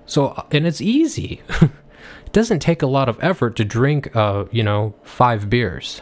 So, 0.06 0.46
and 0.50 0.66
it's 0.66 0.80
easy. 0.80 1.42
it 2.30 2.32
doesn't 2.32 2.60
take 2.60 2.80
a 2.80 2.86
lot 2.86 3.08
of 3.08 3.18
effort 3.22 3.56
to 3.56 3.64
drink, 3.64 4.14
uh, 4.14 4.44
you 4.50 4.62
know, 4.62 4.94
five 5.02 5.50
beers. 5.50 6.00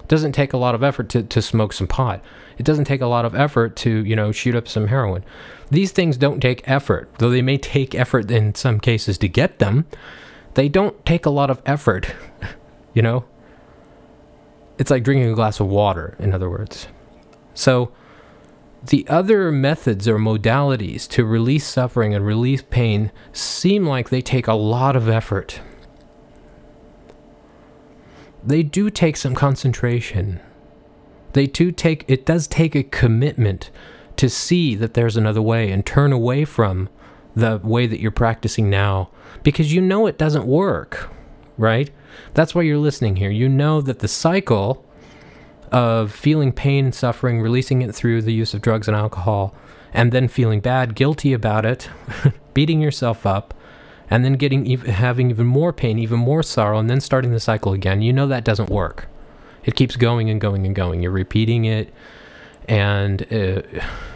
It 0.00 0.08
doesn't 0.08 0.32
take 0.32 0.52
a 0.52 0.56
lot 0.56 0.74
of 0.74 0.82
effort 0.82 1.08
to, 1.10 1.22
to 1.22 1.42
smoke 1.42 1.72
some 1.72 1.86
pot. 1.86 2.22
It 2.56 2.64
doesn't 2.64 2.86
take 2.86 3.02
a 3.02 3.06
lot 3.06 3.24
of 3.24 3.34
effort 3.34 3.76
to, 3.76 4.04
you 4.04 4.16
know, 4.16 4.32
shoot 4.32 4.56
up 4.56 4.66
some 4.66 4.88
heroin. 4.88 5.24
These 5.70 5.92
things 5.92 6.16
don't 6.16 6.40
take 6.40 6.66
effort, 6.68 7.10
though 7.18 7.30
they 7.30 7.42
may 7.42 7.58
take 7.58 7.94
effort 7.94 8.30
in 8.30 8.54
some 8.54 8.80
cases 8.80 9.18
to 9.18 9.28
get 9.28 9.58
them 9.58 9.86
they 10.58 10.68
don't 10.68 11.06
take 11.06 11.24
a 11.24 11.30
lot 11.30 11.50
of 11.50 11.62
effort, 11.64 12.12
you 12.92 13.00
know? 13.00 13.24
It's 14.76 14.90
like 14.90 15.04
drinking 15.04 15.30
a 15.30 15.34
glass 15.34 15.60
of 15.60 15.68
water, 15.68 16.16
in 16.18 16.34
other 16.34 16.50
words. 16.50 16.88
So, 17.54 17.92
the 18.82 19.06
other 19.08 19.50
methods 19.50 20.06
or 20.06 20.18
modalities 20.18 21.08
to 21.08 21.24
release 21.24 21.66
suffering 21.66 22.14
and 22.14 22.24
release 22.24 22.62
pain 22.62 23.10
seem 23.32 23.86
like 23.86 24.08
they 24.08 24.20
take 24.20 24.46
a 24.46 24.54
lot 24.54 24.94
of 24.94 25.08
effort. 25.08 25.60
They 28.44 28.62
do 28.62 28.88
take 28.88 29.16
some 29.16 29.34
concentration. 29.34 30.40
They 31.32 31.46
do 31.46 31.72
take 31.72 32.04
it 32.08 32.24
does 32.24 32.46
take 32.46 32.74
a 32.74 32.82
commitment 32.82 33.70
to 34.16 34.28
see 34.28 34.74
that 34.76 34.94
there's 34.94 35.16
another 35.16 35.42
way 35.42 35.70
and 35.70 35.84
turn 35.84 36.12
away 36.12 36.44
from 36.44 36.88
the 37.34 37.60
way 37.62 37.86
that 37.86 38.00
you're 38.00 38.10
practicing 38.10 38.70
now 38.70 39.10
because 39.42 39.72
you 39.72 39.80
know 39.80 40.06
it 40.06 40.18
doesn't 40.18 40.46
work, 40.46 41.10
right? 41.56 41.90
That's 42.34 42.54
why 42.54 42.62
you're 42.62 42.78
listening 42.78 43.16
here. 43.16 43.30
You 43.30 43.48
know 43.48 43.80
that 43.80 44.00
the 44.00 44.08
cycle 44.08 44.84
of 45.72 46.12
feeling 46.12 46.52
pain 46.52 46.86
and 46.86 46.94
suffering, 46.94 47.40
releasing 47.40 47.82
it 47.82 47.94
through 47.94 48.22
the 48.22 48.32
use 48.32 48.54
of 48.54 48.62
drugs 48.62 48.88
and 48.88 48.96
alcohol, 48.96 49.54
and 49.92 50.12
then 50.12 50.28
feeling 50.28 50.60
bad, 50.60 50.94
guilty 50.94 51.32
about 51.32 51.64
it, 51.64 51.88
beating 52.54 52.80
yourself 52.80 53.26
up, 53.26 53.54
and 54.10 54.24
then 54.24 54.34
getting 54.34 54.66
even, 54.66 54.90
having 54.90 55.30
even 55.30 55.46
more 55.46 55.72
pain, 55.72 55.98
even 55.98 56.18
more 56.18 56.42
sorrow, 56.42 56.78
and 56.78 56.88
then 56.88 57.00
starting 57.00 57.32
the 57.32 57.40
cycle 57.40 57.72
again. 57.72 58.02
You 58.02 58.12
know 58.12 58.26
that 58.26 58.44
doesn't 58.44 58.70
work. 58.70 59.08
It 59.64 59.74
keeps 59.74 59.96
going 59.96 60.30
and 60.30 60.40
going 60.40 60.66
and 60.66 60.74
going. 60.74 61.02
You're 61.02 61.12
repeating 61.12 61.64
it, 61.64 61.92
and 62.66 63.22
uh, 63.32 63.62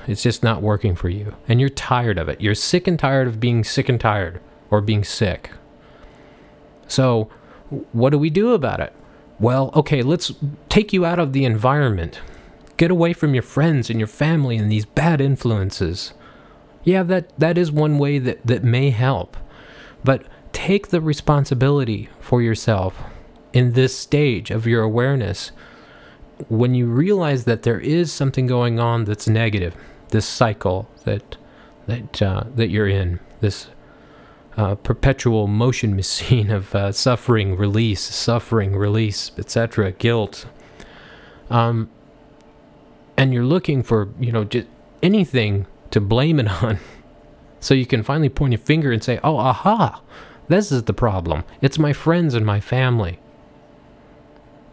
it's 0.07 0.23
just 0.23 0.43
not 0.43 0.63
working 0.63 0.95
for 0.95 1.09
you. 1.09 1.35
And 1.49 1.61
you're 1.61 1.69
tired 1.69 2.19
of 2.19 2.29
it. 2.29 2.41
You're 2.41 2.55
sick 2.55 2.87
and 2.87 2.99
tired 2.99 3.29
of 3.29 3.41
being 3.41 3.65
sick 3.65 3.89
and 3.89 4.01
tired 4.01 4.41
or 4.71 4.81
being 4.81 5.05
sick. 5.05 5.51
So, 6.87 7.31
what 7.93 8.11
do 8.11 8.19
we 8.19 8.31
do 8.31 8.53
about 8.53 8.81
it? 8.81 8.95
Well, 9.43 9.73
okay, 9.75 10.03
let's 10.03 10.33
take 10.69 10.93
you 10.93 11.05
out 11.05 11.19
of 11.19 11.33
the 11.33 11.45
environment. 11.45 12.21
Get 12.77 12.93
away 12.93 13.13
from 13.13 13.35
your 13.35 13.43
friends 13.43 13.91
and 13.91 13.99
your 13.99 14.07
family 14.07 14.57
and 14.57 14.71
these 14.71 14.85
bad 14.85 15.21
influences. 15.21 16.15
Yeah, 16.85 17.03
that, 17.03 17.37
that 17.41 17.59
is 17.59 17.73
one 17.73 17.99
way 17.99 18.21
that, 18.21 18.47
that 18.47 18.63
may 18.63 18.91
help. 18.91 19.37
But 20.05 20.27
take 20.53 20.89
the 20.89 21.01
responsibility 21.01 22.09
for 22.21 22.41
yourself 22.41 23.03
in 23.53 23.73
this 23.73 23.99
stage 23.99 24.53
of 24.53 24.65
your 24.69 24.83
awareness 24.83 25.51
when 26.49 26.77
you 26.77 26.87
realize 26.87 27.43
that 27.45 27.65
there 27.65 27.81
is 27.81 28.13
something 28.13 28.47
going 28.47 28.79
on 28.79 29.07
that's 29.07 29.27
negative, 29.27 29.75
this 30.11 30.27
cycle 30.27 30.89
that 31.05 31.37
that 31.87 32.23
uh, 32.23 32.45
that 32.55 32.69
you're 32.69 32.89
in, 32.89 33.19
this 33.41 33.67
uh, 34.57 34.75
perpetual 34.77 35.47
motion 35.47 35.97
machine 36.03 36.51
of 36.51 36.75
uh, 36.75 36.93
suffering, 36.93 37.57
release, 37.57 38.01
suffering, 38.01 38.77
release, 38.77 39.33
etc., 39.39 39.93
guilt. 39.93 40.47
Um, 41.51 41.91
and 43.17 43.33
you're 43.35 43.45
looking 43.45 43.83
for 43.83 44.09
you 44.19 44.33
know 44.33 44.45
just 44.45 44.67
anything 45.03 45.67
to 45.91 46.01
blame 46.01 46.41
it 46.41 46.49
on, 46.63 46.79
so 47.61 47.75
you 47.75 47.87
can 47.87 48.03
finally 48.03 48.29
point 48.29 48.53
your 48.53 48.61
finger 48.61 48.93
and 48.93 49.03
say, 49.03 49.21
"Oh, 49.23 49.37
aha, 49.37 50.01
this 50.49 50.73
is 50.73 50.85
the 50.85 50.95
problem. 50.95 51.45
It's 51.61 51.79
my 51.79 51.93
friends 51.93 52.35
and 52.35 52.45
my 52.47 52.61
family." 52.61 53.19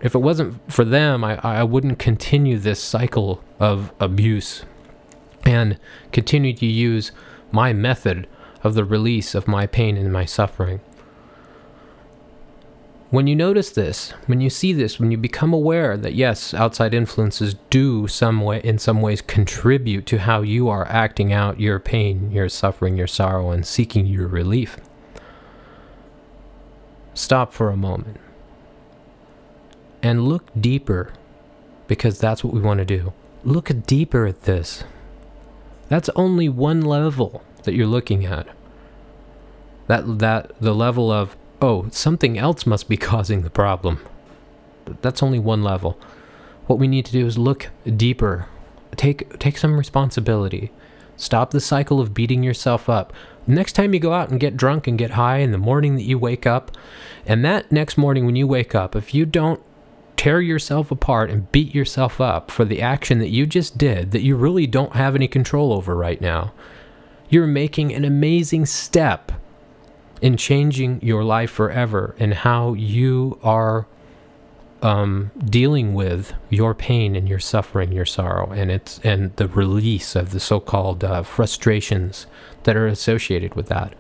if 0.02 0.16
it 0.16 0.20
wasn't 0.20 0.72
for 0.72 0.86
them, 0.86 1.24
I, 1.24 1.40
I 1.44 1.64
wouldn't 1.64 2.00
continue 2.00 2.58
this 2.58 2.82
cycle 2.82 3.44
of 3.60 3.92
abuse 4.00 4.64
and 5.46 5.78
continue 6.12 6.54
to 6.54 6.66
use 6.66 7.12
my 7.52 7.74
method 7.74 8.28
of 8.64 8.74
the 8.74 8.84
release 8.84 9.36
of 9.36 9.48
my 9.48 9.66
pain 9.66 9.98
and 9.98 10.12
my 10.12 10.26
suffering. 10.26 10.82
When 13.10 13.26
you 13.26 13.36
notice 13.36 13.72
this, 13.72 14.12
when 14.28 14.40
you 14.40 14.52
see 14.52 14.72
this, 14.72 15.00
when 15.00 15.10
you 15.10 15.18
become 15.18 15.52
aware 15.52 15.98
that 15.98 16.14
yes, 16.14 16.54
outside 16.54 16.94
influences 16.94 17.56
do 17.72 18.08
some 18.08 18.42
way 18.42 18.62
in 18.64 18.78
some 18.78 19.02
ways 19.02 19.22
contribute 19.22 20.06
to 20.08 20.20
how 20.20 20.44
you 20.44 20.70
are 20.70 20.88
acting 20.88 21.34
out 21.34 21.60
your 21.60 21.80
pain, 21.80 22.32
your 22.32 22.50
suffering, 22.50 22.98
your 22.98 23.08
sorrow 23.08 23.50
and 23.50 23.66
seeking 23.66 24.06
your 24.06 24.28
relief. 24.28 24.78
Stop 27.16 27.52
for 27.52 27.72
a 27.72 27.78
moment 27.78 28.18
and 30.04 30.28
look 30.28 30.44
deeper 30.60 31.12
because 31.88 32.20
that's 32.20 32.44
what 32.44 32.54
we 32.54 32.62
want 32.62 32.78
to 32.78 32.86
do. 32.86 33.12
Look 33.44 33.72
deeper 33.88 34.28
at 34.28 34.44
this. 34.44 34.84
That's 35.88 36.10
only 36.10 36.48
one 36.48 36.82
level 36.82 37.44
that 37.64 37.74
you're 37.74 37.88
looking 37.88 38.26
at. 38.26 38.48
That 39.88 40.20
that 40.20 40.52
the 40.60 40.76
level 40.76 41.12
of 41.12 41.36
oh, 41.62 41.88
something 41.92 42.38
else 42.38 42.66
must 42.66 42.90
be 42.90 42.98
causing 43.12 43.42
the 43.42 43.50
problem. 43.50 44.00
That's 45.02 45.24
only 45.24 45.40
one 45.40 45.64
level. 45.64 46.00
What 46.68 46.80
we 46.80 46.88
need 46.88 47.06
to 47.06 47.12
do 47.12 47.26
is 47.26 47.38
look 47.38 47.70
deeper. 47.86 48.48
Take 48.96 49.40
take 49.40 49.58
some 49.58 49.78
responsibility. 49.78 50.72
Stop 51.16 51.52
the 51.52 51.60
cycle 51.60 52.00
of 52.00 52.14
beating 52.14 52.44
yourself 52.44 52.88
up. 52.88 53.12
Next 53.46 53.74
time 53.74 53.94
you 53.94 54.00
go 54.00 54.14
out 54.14 54.30
and 54.30 54.40
get 54.40 54.56
drunk 54.56 54.88
and 54.88 54.98
get 54.98 55.12
high 55.12 55.38
in 55.38 55.52
the 55.52 55.58
morning 55.58 55.96
that 55.96 56.04
you 56.04 56.18
wake 56.18 56.46
up, 56.46 56.72
and 57.26 57.44
that 57.44 57.72
next 57.72 57.98
morning 57.98 58.26
when 58.26 58.36
you 58.36 58.48
wake 58.48 58.74
up, 58.74 58.96
if 58.96 59.14
you 59.14 59.26
don't 59.26 59.62
tear 60.16 60.42
yourself 60.42 60.92
apart 60.92 61.30
and 61.30 61.52
beat 61.52 61.74
yourself 61.74 62.20
up 62.20 62.52
for 62.52 62.66
the 62.66 62.82
action 62.82 63.20
that 63.20 63.30
you 63.30 63.46
just 63.46 63.78
did 63.78 64.12
that 64.12 64.22
you 64.22 64.36
really 64.36 64.68
don't 64.68 64.94
have 64.94 65.16
any 65.16 65.28
control 65.28 65.72
over 65.74 65.96
right 65.96 66.20
now, 66.22 66.54
you're 67.30 67.48
making 67.48 67.94
an 67.94 68.04
amazing 68.04 68.66
step 68.66 69.32
in 70.22 70.36
changing 70.36 71.00
your 71.02 71.24
life 71.24 71.52
forever 71.52 72.16
and 72.20 72.34
how 72.34 72.74
you 72.74 73.40
are 73.44 73.88
um, 74.82 75.32
dealing 75.44 75.94
with 75.94 76.34
your 76.50 76.74
pain 76.74 77.16
and 77.16 77.28
your 77.28 77.40
suffering, 77.40 77.92
your 77.92 78.06
sorrow, 78.06 78.52
and 78.52 78.72
it's 78.72 79.00
and 79.00 79.36
the 79.36 79.48
release 79.48 80.16
of 80.16 80.32
the 80.32 80.40
so-called 80.40 81.04
uh, 81.04 81.24
frustrations 81.24 82.28
that 82.64 82.76
are 82.76 82.88
associated 82.88 83.56
with 83.56 83.68
that. 83.68 83.94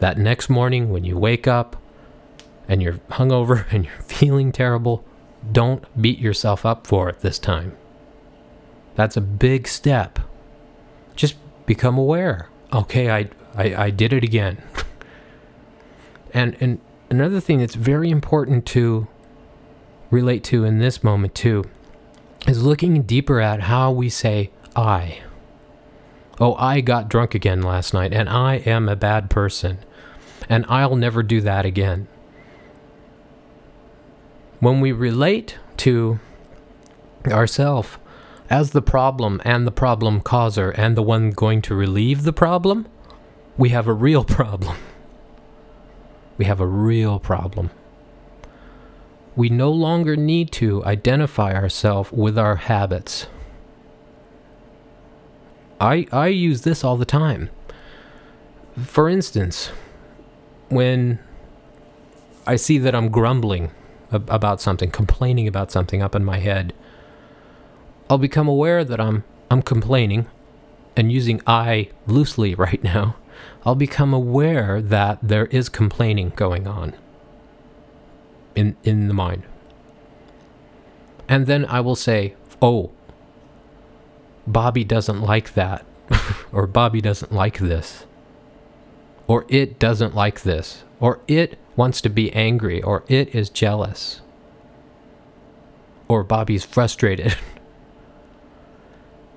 That 0.00 0.18
next 0.18 0.50
morning 0.50 0.90
when 0.90 1.04
you 1.04 1.16
wake 1.16 1.46
up 1.46 1.76
and 2.68 2.82
you're 2.82 2.94
hungover 3.10 3.66
and 3.72 3.84
you're 3.84 4.02
feeling 4.02 4.52
terrible, 4.52 5.04
don't 5.50 5.84
beat 6.00 6.18
yourself 6.18 6.66
up 6.66 6.86
for 6.86 7.08
it 7.08 7.20
this 7.20 7.38
time. 7.38 7.76
That's 8.94 9.16
a 9.16 9.22
big 9.22 9.66
step. 9.66 10.18
Just 11.16 11.36
become 11.66 11.98
aware. 11.98 12.48
Okay, 12.72 13.10
I, 13.10 13.28
I, 13.54 13.84
I 13.84 13.90
did 13.90 14.12
it 14.12 14.24
again. 14.24 14.62
and, 16.34 16.56
and 16.60 16.80
another 17.10 17.40
thing 17.40 17.58
that's 17.58 17.74
very 17.74 18.10
important 18.10 18.66
to 18.66 19.06
relate 20.10 20.44
to 20.44 20.64
in 20.64 20.78
this 20.78 21.02
moment, 21.02 21.34
too, 21.34 21.64
is 22.46 22.62
looking 22.62 23.02
deeper 23.02 23.40
at 23.40 23.62
how 23.62 23.90
we 23.90 24.08
say 24.08 24.50
I. 24.76 25.22
Oh, 26.40 26.54
I 26.56 26.80
got 26.80 27.08
drunk 27.08 27.34
again 27.34 27.62
last 27.62 27.94
night, 27.94 28.12
and 28.12 28.28
I 28.28 28.56
am 28.56 28.88
a 28.88 28.96
bad 28.96 29.30
person, 29.30 29.78
and 30.48 30.64
I'll 30.68 30.96
never 30.96 31.22
do 31.22 31.40
that 31.42 31.64
again. 31.64 32.08
When 34.58 34.80
we 34.80 34.92
relate 34.92 35.58
to 35.78 36.18
ourself 37.26 37.98
as 38.50 38.70
the 38.70 38.82
problem 38.82 39.40
and 39.44 39.66
the 39.66 39.72
problem 39.72 40.20
causer 40.20 40.70
and 40.70 40.96
the 40.96 41.02
one 41.02 41.30
going 41.30 41.62
to 41.62 41.74
relieve 41.74 42.24
the 42.24 42.32
problem, 42.32 42.86
we 43.56 43.70
have 43.70 43.86
a 43.86 43.92
real 43.92 44.24
problem. 44.38 44.76
We 46.36 46.44
have 46.46 46.60
a 46.60 46.66
real 46.66 47.18
problem. 47.18 47.70
We 49.36 49.48
no 49.48 49.70
longer 49.70 50.16
need 50.16 50.52
to 50.52 50.84
identify 50.84 51.54
ourselves 51.54 52.12
with 52.12 52.38
our 52.38 52.56
habits. 52.56 53.26
I, 55.80 56.06
I 56.12 56.28
use 56.28 56.62
this 56.62 56.84
all 56.84 56.96
the 56.96 57.04
time. 57.04 57.50
For 58.76 59.08
instance, 59.08 59.70
when 60.68 61.18
I 62.46 62.56
see 62.56 62.78
that 62.78 62.94
I'm 62.94 63.08
grumbling 63.08 63.70
about 64.10 64.60
something, 64.60 64.90
complaining 64.90 65.48
about 65.48 65.72
something 65.72 66.02
up 66.02 66.14
in 66.14 66.24
my 66.24 66.38
head, 66.38 66.72
I'll 68.08 68.18
become 68.18 68.48
aware 68.48 68.84
that 68.84 69.00
I'm 69.00 69.24
I'm 69.50 69.62
complaining 69.62 70.26
and 70.96 71.10
using 71.10 71.40
I 71.46 71.90
loosely 72.06 72.54
right 72.54 72.82
now. 72.82 73.16
I'll 73.64 73.74
become 73.74 74.12
aware 74.12 74.80
that 74.82 75.18
there 75.22 75.46
is 75.46 75.68
complaining 75.68 76.32
going 76.36 76.66
on 76.66 76.94
in 78.54 78.76
in 78.84 79.08
the 79.08 79.14
mind. 79.14 79.44
And 81.28 81.46
then 81.46 81.64
I 81.64 81.80
will 81.80 81.96
say, 81.96 82.34
"Oh, 82.60 82.90
Bobby 84.46 84.84
doesn't 84.84 85.22
like 85.22 85.54
that." 85.54 85.86
or 86.52 86.66
Bobby 86.66 87.00
doesn't 87.00 87.32
like 87.32 87.58
this. 87.58 88.04
Or 89.26 89.46
it 89.48 89.78
doesn't 89.78 90.14
like 90.14 90.42
this. 90.42 90.84
Or 91.00 91.20
it 91.26 91.58
wants 91.76 92.00
to 92.02 92.08
be 92.08 92.32
angry, 92.32 92.82
or 92.82 93.04
it 93.08 93.34
is 93.34 93.48
jealous, 93.48 94.20
or 96.08 96.22
Bobby's 96.22 96.64
frustrated. 96.64 97.36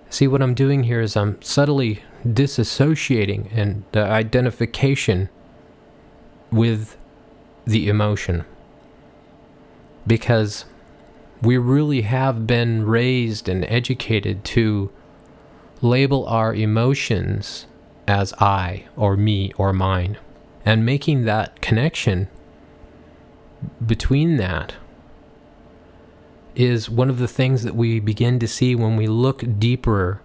See, 0.10 0.28
what 0.28 0.41
I'm 0.41 0.54
doing 0.54 0.84
here 0.84 1.02
is 1.02 1.17
I'm 1.17 1.41
subtly 1.41 2.04
disassociating 2.26 3.50
and 3.56 3.84
the 3.91 4.04
identification 4.04 5.30
with 6.52 6.98
the 7.65 7.89
emotion. 7.89 8.46
Because 10.06 10.65
we 11.41 11.58
really 11.58 12.02
have 12.02 12.48
been 12.48 12.86
raised 12.86 13.50
and 13.50 13.65
educated 13.65 14.43
to 14.46 14.89
label 15.82 16.26
our 16.28 16.56
emotions 16.56 17.67
as 18.08 18.34
I 18.39 18.86
or 18.96 19.17
me 19.17 19.52
or 19.58 19.74
mine 19.74 20.17
and 20.65 20.86
making 20.86 21.26
that 21.26 21.62
connection 21.62 22.30
between 23.86 24.38
that 24.38 24.76
is 26.58 26.89
one 26.89 27.08
of 27.08 27.20
the 27.20 27.28
things 27.28 27.62
that 27.62 27.76
we 27.76 28.00
begin 28.00 28.39
to 28.39 28.48
see 28.48 28.74
when 28.74 28.98
we 28.98 29.06
look 29.06 29.43
deeper 29.60 30.20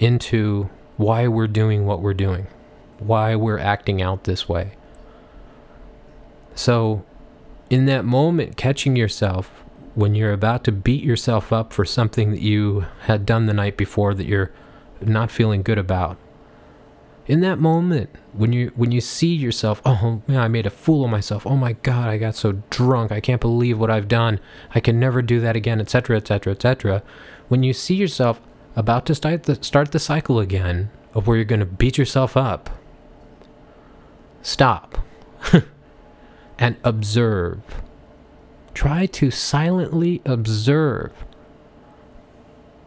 into 0.00 0.68
why 0.96 1.28
we're 1.28 1.46
doing 1.46 1.86
what 1.86 2.02
we're 2.02 2.12
doing, 2.12 2.48
why 2.98 3.36
we're 3.36 3.58
acting 3.58 4.02
out 4.02 4.24
this 4.24 4.48
way. 4.48 4.72
So, 6.56 7.04
in 7.70 7.86
that 7.86 8.04
moment, 8.04 8.56
catching 8.56 8.96
yourself 8.96 9.48
when 9.94 10.16
you're 10.16 10.32
about 10.32 10.64
to 10.64 10.72
beat 10.72 11.04
yourself 11.04 11.52
up 11.52 11.72
for 11.72 11.84
something 11.84 12.32
that 12.32 12.42
you 12.42 12.86
had 13.02 13.24
done 13.24 13.46
the 13.46 13.54
night 13.54 13.76
before 13.76 14.12
that 14.14 14.26
you're 14.26 14.50
not 15.00 15.30
feeling 15.30 15.62
good 15.62 15.78
about. 15.78 16.16
In 17.30 17.42
that 17.42 17.60
moment, 17.60 18.10
when 18.32 18.52
you 18.52 18.72
when 18.74 18.90
you 18.90 19.00
see 19.00 19.32
yourself, 19.32 19.80
oh 19.84 20.20
man, 20.26 20.40
I 20.40 20.48
made 20.48 20.66
a 20.66 20.70
fool 20.70 21.04
of 21.04 21.12
myself. 21.12 21.46
Oh 21.46 21.56
my 21.56 21.74
god, 21.74 22.08
I 22.08 22.18
got 22.18 22.34
so 22.34 22.62
drunk. 22.70 23.12
I 23.12 23.20
can't 23.20 23.40
believe 23.40 23.78
what 23.78 23.88
I've 23.88 24.08
done. 24.08 24.40
I 24.74 24.80
can 24.80 24.98
never 24.98 25.22
do 25.22 25.38
that 25.38 25.54
again, 25.54 25.80
etc., 25.80 26.16
etc., 26.16 26.54
etc. 26.54 27.04
When 27.46 27.62
you 27.62 27.72
see 27.72 27.94
yourself 27.94 28.40
about 28.74 29.06
to 29.06 29.14
start 29.14 29.44
the 29.44 29.62
start 29.62 29.92
the 29.92 30.00
cycle 30.00 30.40
again 30.40 30.90
of 31.14 31.28
where 31.28 31.36
you're 31.36 31.44
going 31.44 31.60
to 31.60 31.66
beat 31.66 31.96
yourself 31.96 32.36
up, 32.36 32.68
stop 34.42 34.98
and 36.58 36.78
observe 36.82 37.62
Try 38.74 39.06
to 39.06 39.30
silently 39.30 40.22
observe 40.24 41.12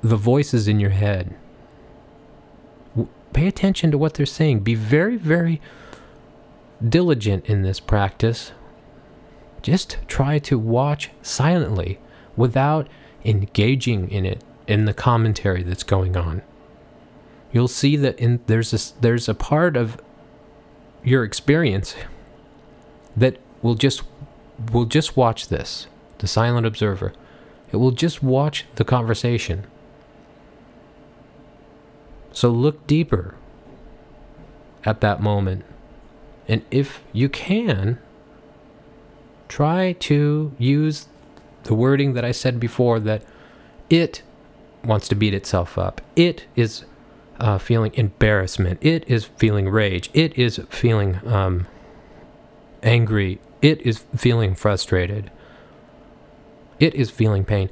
the 0.01 0.17
voices 0.17 0.67
in 0.67 0.79
your 0.79 0.89
head. 0.89 1.35
Pay 3.33 3.47
attention 3.47 3.91
to 3.91 3.97
what 3.97 4.13
they're 4.13 4.25
saying. 4.25 4.59
Be 4.59 4.75
very, 4.75 5.17
very 5.17 5.61
diligent 6.87 7.45
in 7.47 7.63
this 7.63 7.79
practice. 7.79 8.51
Just 9.61 9.97
try 10.07 10.39
to 10.39 10.59
watch 10.59 11.09
silently 11.21 11.99
without 12.35 12.87
engaging 13.23 14.09
in 14.09 14.25
it 14.25 14.43
in 14.67 14.85
the 14.85 14.93
commentary 14.93 15.63
that's 15.63 15.83
going 15.83 16.15
on. 16.15 16.41
You'll 17.51 17.67
see 17.67 17.95
that 17.97 18.17
in, 18.19 18.41
there's 18.47 18.73
a, 18.73 19.01
there's 19.01 19.29
a 19.29 19.35
part 19.35 19.77
of 19.77 20.01
your 21.03 21.23
experience 21.23 21.95
that 23.15 23.37
will 23.61 23.75
just 23.75 24.03
will 24.71 24.85
just 24.85 25.17
watch 25.17 25.47
this, 25.47 25.87
the 26.19 26.27
silent 26.27 26.65
observer. 26.65 27.13
It 27.71 27.77
will 27.77 27.91
just 27.91 28.21
watch 28.21 28.65
the 28.75 28.83
conversation. 28.83 29.65
So 32.33 32.49
look 32.49 32.85
deeper 32.87 33.35
at 34.83 34.99
that 35.01 35.21
moment. 35.21 35.63
And 36.47 36.63
if 36.71 37.01
you 37.13 37.29
can, 37.29 37.99
try 39.47 39.93
to 39.93 40.51
use 40.57 41.07
the 41.63 41.73
wording 41.73 42.13
that 42.13 42.25
I 42.25 42.33
said 42.33 42.59
before 42.59 42.99
that 42.99 43.23
it 43.89 44.21
wants 44.83 45.07
to 45.07 45.15
beat 45.15 45.33
itself 45.33 45.77
up. 45.77 46.01
It 46.17 46.45
is 46.55 46.83
uh, 47.39 47.57
feeling 47.57 47.93
embarrassment. 47.93 48.79
It 48.81 49.07
is 49.07 49.25
feeling 49.25 49.69
rage. 49.69 50.09
It 50.13 50.37
is 50.37 50.59
feeling 50.69 51.25
um, 51.25 51.67
angry 52.81 53.39
it 53.63 53.81
is 53.83 54.03
feeling 54.17 54.55
frustrated. 54.55 55.31
It 56.81 56.93
is 56.95 57.09
feeling 57.09 57.45
pain. 57.45 57.69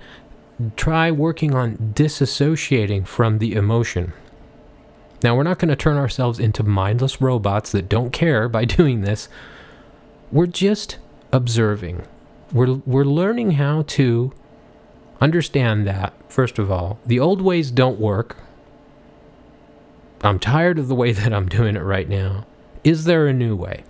Try 0.78 1.12
working 1.12 1.54
on 1.54 1.94
disassociating 1.94 3.06
from 3.06 3.40
the 3.40 3.54
emotion. 3.54 4.14
Now, 5.24 5.36
we're 5.36 5.44
not 5.44 5.60
going 5.60 5.70
to 5.70 5.76
turn 5.76 5.98
ourselves 5.98 6.40
into 6.40 6.64
mindless 6.64 7.22
robots 7.22 7.72
that 7.72 7.90
don't 7.90 8.12
care 8.12 8.50
by 8.50 8.66
doing 8.78 9.02
this. 9.02 9.30
We're 10.32 10.48
just 10.48 10.98
observing. 11.32 12.04
We're, 12.52 12.82
we're 12.86 13.06
learning 13.06 13.52
how 13.52 13.84
to 13.84 14.34
understand 15.20 15.86
that, 15.88 16.14
first 16.28 16.58
of 16.58 16.72
all, 16.72 17.00
the 17.06 17.20
old 17.20 17.42
ways 17.42 17.72
don't 17.72 18.00
work. 18.00 18.38
I'm 20.24 20.40
tired 20.40 20.80
of 20.80 20.88
the 20.88 20.96
way 20.96 21.12
that 21.14 21.34
I'm 21.34 21.48
doing 21.48 21.76
it 21.76 21.84
right 21.84 22.10
now. 22.10 22.46
Is 22.84 23.04
there 23.04 23.28
a 23.28 23.34
new 23.34 23.56
way? 23.56 23.84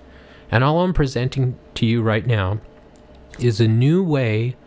And 0.51 0.63
all 0.63 0.81
I'm 0.81 0.93
presenting 0.93 1.57
to 1.75 1.85
you 1.85 2.01
right 2.01 2.27
now 2.27 2.59
is 3.39 3.61
a 3.61 3.67
new 3.67 4.03
way 4.03 4.57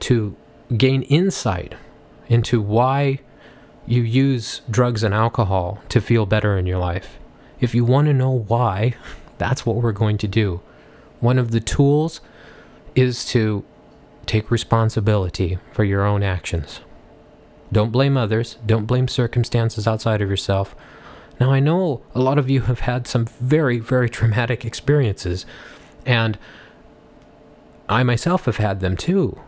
to 0.00 0.34
gain 0.76 1.02
insight 1.02 1.74
into 2.28 2.60
why 2.60 3.20
you 3.86 4.02
use 4.02 4.62
drugs 4.70 5.02
and 5.02 5.14
alcohol 5.14 5.80
to 5.88 6.00
feel 6.00 6.26
better 6.26 6.56
in 6.56 6.66
your 6.66 6.78
life. 6.78 7.18
If 7.60 7.74
you 7.74 7.84
want 7.84 8.06
to 8.06 8.12
know 8.12 8.30
why, 8.30 8.94
that's 9.38 9.66
what 9.66 9.76
we're 9.76 9.92
going 9.92 10.18
to 10.18 10.28
do. 10.28 10.60
One 11.20 11.38
of 11.38 11.50
the 11.50 11.60
tools 11.60 12.20
is 12.94 13.24
to 13.26 13.64
take 14.26 14.50
responsibility 14.50 15.58
for 15.72 15.84
your 15.84 16.04
own 16.04 16.22
actions. 16.22 16.80
Don't 17.72 17.90
blame 17.90 18.16
others, 18.16 18.56
don't 18.64 18.86
blame 18.86 19.08
circumstances 19.08 19.86
outside 19.86 20.22
of 20.22 20.30
yourself. 20.30 20.76
Now, 21.40 21.50
I 21.50 21.60
know 21.60 22.02
a 22.14 22.20
lot 22.20 22.38
of 22.38 22.48
you 22.48 22.62
have 22.62 22.80
had 22.80 23.06
some 23.06 23.26
very, 23.26 23.80
very 23.80 24.08
traumatic 24.08 24.64
experiences, 24.64 25.44
and 26.06 26.38
I 27.88 28.02
myself 28.02 28.44
have 28.44 28.58
had 28.58 28.80
them 28.80 28.96
too. 28.96 29.40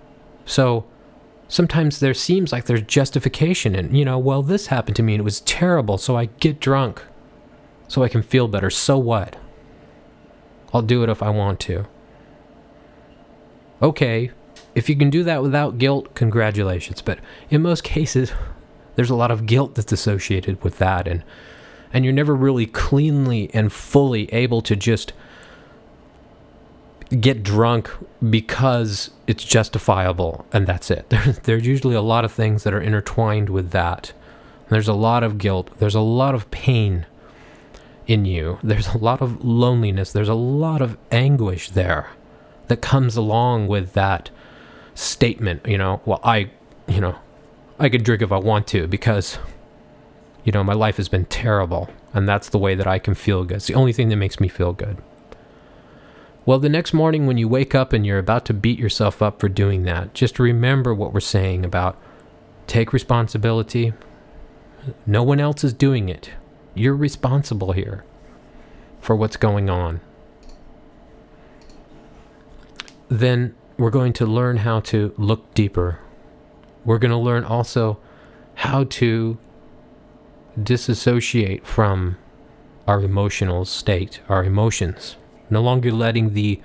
So 0.45 0.85
sometimes 1.49 2.01
there 2.01 2.15
seems 2.15 2.53
like 2.53 2.65
there's 2.65 2.83
justification 2.83 3.75
and, 3.75 3.97
you 3.97 4.05
know, 4.05 4.19
well, 4.19 4.43
this 4.43 4.67
happened 4.67 4.97
to 4.97 5.03
me 5.03 5.15
and 5.15 5.21
it 5.21 5.25
was 5.25 5.41
terrible, 5.41 5.99
so 5.99 6.17
I 6.17 6.27
get 6.27 6.61
drunk 6.61 7.03
so 7.89 8.03
I 8.03 8.09
can 8.09 8.23
feel 8.23 8.49
better. 8.49 8.71
So 8.71 8.99
what? 8.99 9.37
I'll 10.73 10.83
do 10.83 11.03
it 11.03 11.09
if 11.09 11.23
I 11.23 11.31
want 11.31 11.61
to. 11.61 11.87
Okay, 13.81 14.31
if 14.75 14.89
you 14.89 14.97
can 14.97 15.11
do 15.11 15.23
that 15.25 15.43
without 15.43 15.79
guilt, 15.79 16.15
congratulations. 16.15 17.03
But 17.03 17.19
in 17.51 17.63
most 17.63 17.85
cases, 17.85 18.33
there's 18.97 19.11
a 19.11 19.17
lot 19.17 19.31
of 19.31 19.47
guilt 19.47 19.75
that's 19.75 19.93
associated 19.93 20.63
with 20.63 20.79
that, 20.79 21.07
and 21.07 21.23
and 21.93 22.05
you're 22.05 22.15
never 22.15 22.35
really 22.35 22.67
cleanly 22.67 23.51
and 23.55 23.73
fully 23.73 24.33
able 24.33 24.61
to 24.63 24.75
just 24.75 25.13
get 27.21 27.43
drunk 27.43 27.91
because 28.29 29.11
it's 29.27 29.45
justifiable 29.45 30.47
and 30.53 30.67
that's 30.67 30.91
it. 30.91 31.07
There, 31.11 31.33
there's 31.45 31.67
usually 31.67 31.95
a 31.95 32.01
lot 32.03 32.25
of 32.25 32.33
things 32.33 32.65
that 32.65 32.75
are 32.75 32.81
intertwined 32.81 33.49
with 33.49 33.71
that. 33.71 34.13
There's 34.69 34.89
a 34.89 34.95
lot 34.95 35.23
of 35.23 35.39
guilt, 35.39 35.71
there's 35.79 35.95
a 35.95 36.01
lot 36.01 36.35
of 36.35 36.51
pain 36.51 37.07
in 38.07 38.25
you, 38.25 38.59
there's 38.63 38.89
a 38.89 38.99
lot 38.99 39.23
of 39.23 39.45
loneliness, 39.45 40.13
there's 40.13 40.29
a 40.29 40.35
lot 40.35 40.83
of 40.83 40.99
anguish 41.13 41.71
there 41.71 42.11
that 42.67 42.83
comes 42.83 43.17
along 43.17 43.69
with 43.69 43.93
that 43.93 44.31
statement, 44.95 45.65
you 45.67 45.79
know, 45.79 46.01
well, 46.05 46.21
I, 46.25 46.51
you 46.89 47.01
know, 47.01 47.17
I 47.79 47.89
could 47.89 48.03
drink 48.03 48.23
if 48.23 48.33
I 48.33 48.39
want 48.39 48.67
to 48.69 48.89
because 48.89 49.39
you 50.47 50.53
know, 50.53 50.63
my 50.63 50.75
life 50.75 50.97
has 50.97 51.09
been 51.09 51.25
terrible, 51.25 51.91
and 52.15 52.29
that's 52.29 52.51
the 52.51 52.59
way 52.59 52.77
that 52.77 52.87
I 52.87 53.01
can 53.01 53.15
feel 53.15 53.45
good. 53.45 53.57
It's 53.57 53.67
the 53.67 53.75
only 53.75 53.93
thing 53.93 54.11
that 54.11 54.17
makes 54.17 54.39
me 54.39 54.47
feel 54.47 54.73
good. 54.73 54.97
Well, 56.47 56.61
the 56.61 56.69
next 56.69 56.95
morning 56.95 57.27
when 57.27 57.39
you 57.39 57.49
wake 57.49 57.75
up 57.75 57.93
and 57.93 58.07
you're 58.07 58.21
about 58.21 58.45
to 58.45 58.55
beat 58.55 58.79
yourself 58.79 59.21
up 59.21 59.41
for 59.41 59.49
doing 59.49 59.83
that, 59.83 60.15
just 60.15 60.39
remember 60.39 60.95
what 60.95 61.13
we're 61.13 61.19
saying 61.19 61.65
about 61.65 62.01
take 62.69 62.93
responsibility. 62.93 63.95
No 65.05 65.25
one 65.25 65.41
else 65.41 65.65
is 65.65 65.73
doing 65.73 66.09
it. 66.09 66.31
You're 66.73 66.95
responsible 66.95 67.73
here 67.73 68.05
for 69.01 69.17
what's 69.17 69.37
going 69.37 69.69
on. 69.69 70.01
Then 73.09 73.57
we're 73.77 73.91
going 73.91 74.13
to 74.13 74.25
learn 74.25 74.59
how 74.59 74.79
to 74.81 75.13
look 75.19 75.53
deeper. 75.53 75.99
We're 76.85 76.99
going 76.99 77.11
to 77.11 77.17
learn 77.17 77.43
also 77.43 77.99
how 78.55 78.85
to 78.85 79.37
disassociate 80.63 81.67
from 81.67 82.19
our 82.87 83.03
emotional 83.03 83.65
state, 83.65 84.21
our 84.29 84.45
emotions, 84.45 85.17
no 85.51 85.63
longer 85.63 85.93
letting 85.93 86.35
the 86.35 86.61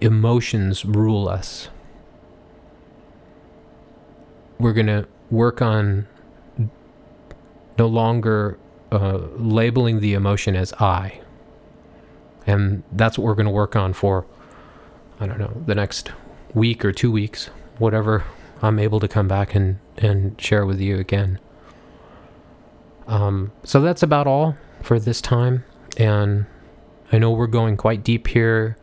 emotions 0.00 0.84
rule 0.84 1.28
us. 1.28 1.68
We're 4.58 4.72
going 4.72 4.86
to 4.86 5.06
work 5.30 5.62
on 5.62 6.06
no 7.78 7.86
longer 7.86 8.58
uh, 8.92 9.18
labeling 9.36 10.00
the 10.00 10.14
emotion 10.14 10.54
as 10.56 10.72
I. 10.74 11.20
And 12.46 12.82
that's 12.92 13.16
what 13.16 13.24
we're 13.24 13.34
going 13.34 13.46
to 13.46 13.52
work 13.52 13.76
on 13.76 13.92
for, 13.92 14.26
I 15.18 15.26
don't 15.26 15.38
know, 15.38 15.62
the 15.66 15.74
next 15.74 16.10
week 16.52 16.84
or 16.84 16.92
two 16.92 17.12
weeks, 17.12 17.46
whatever 17.78 18.24
I'm 18.60 18.78
able 18.78 19.00
to 19.00 19.08
come 19.08 19.28
back 19.28 19.54
and, 19.54 19.78
and 19.96 20.38
share 20.40 20.66
with 20.66 20.80
you 20.80 20.98
again. 20.98 21.38
Um, 23.06 23.52
so 23.64 23.80
that's 23.80 24.02
about 24.02 24.26
all 24.26 24.56
for 24.82 24.98
this 24.98 25.20
time. 25.20 25.64
And 25.96 26.46
I 27.12 27.18
know 27.18 27.30
we're 27.30 27.46
going 27.46 27.76
quite 27.76 28.04
deep 28.04 28.28
here, 28.28 28.76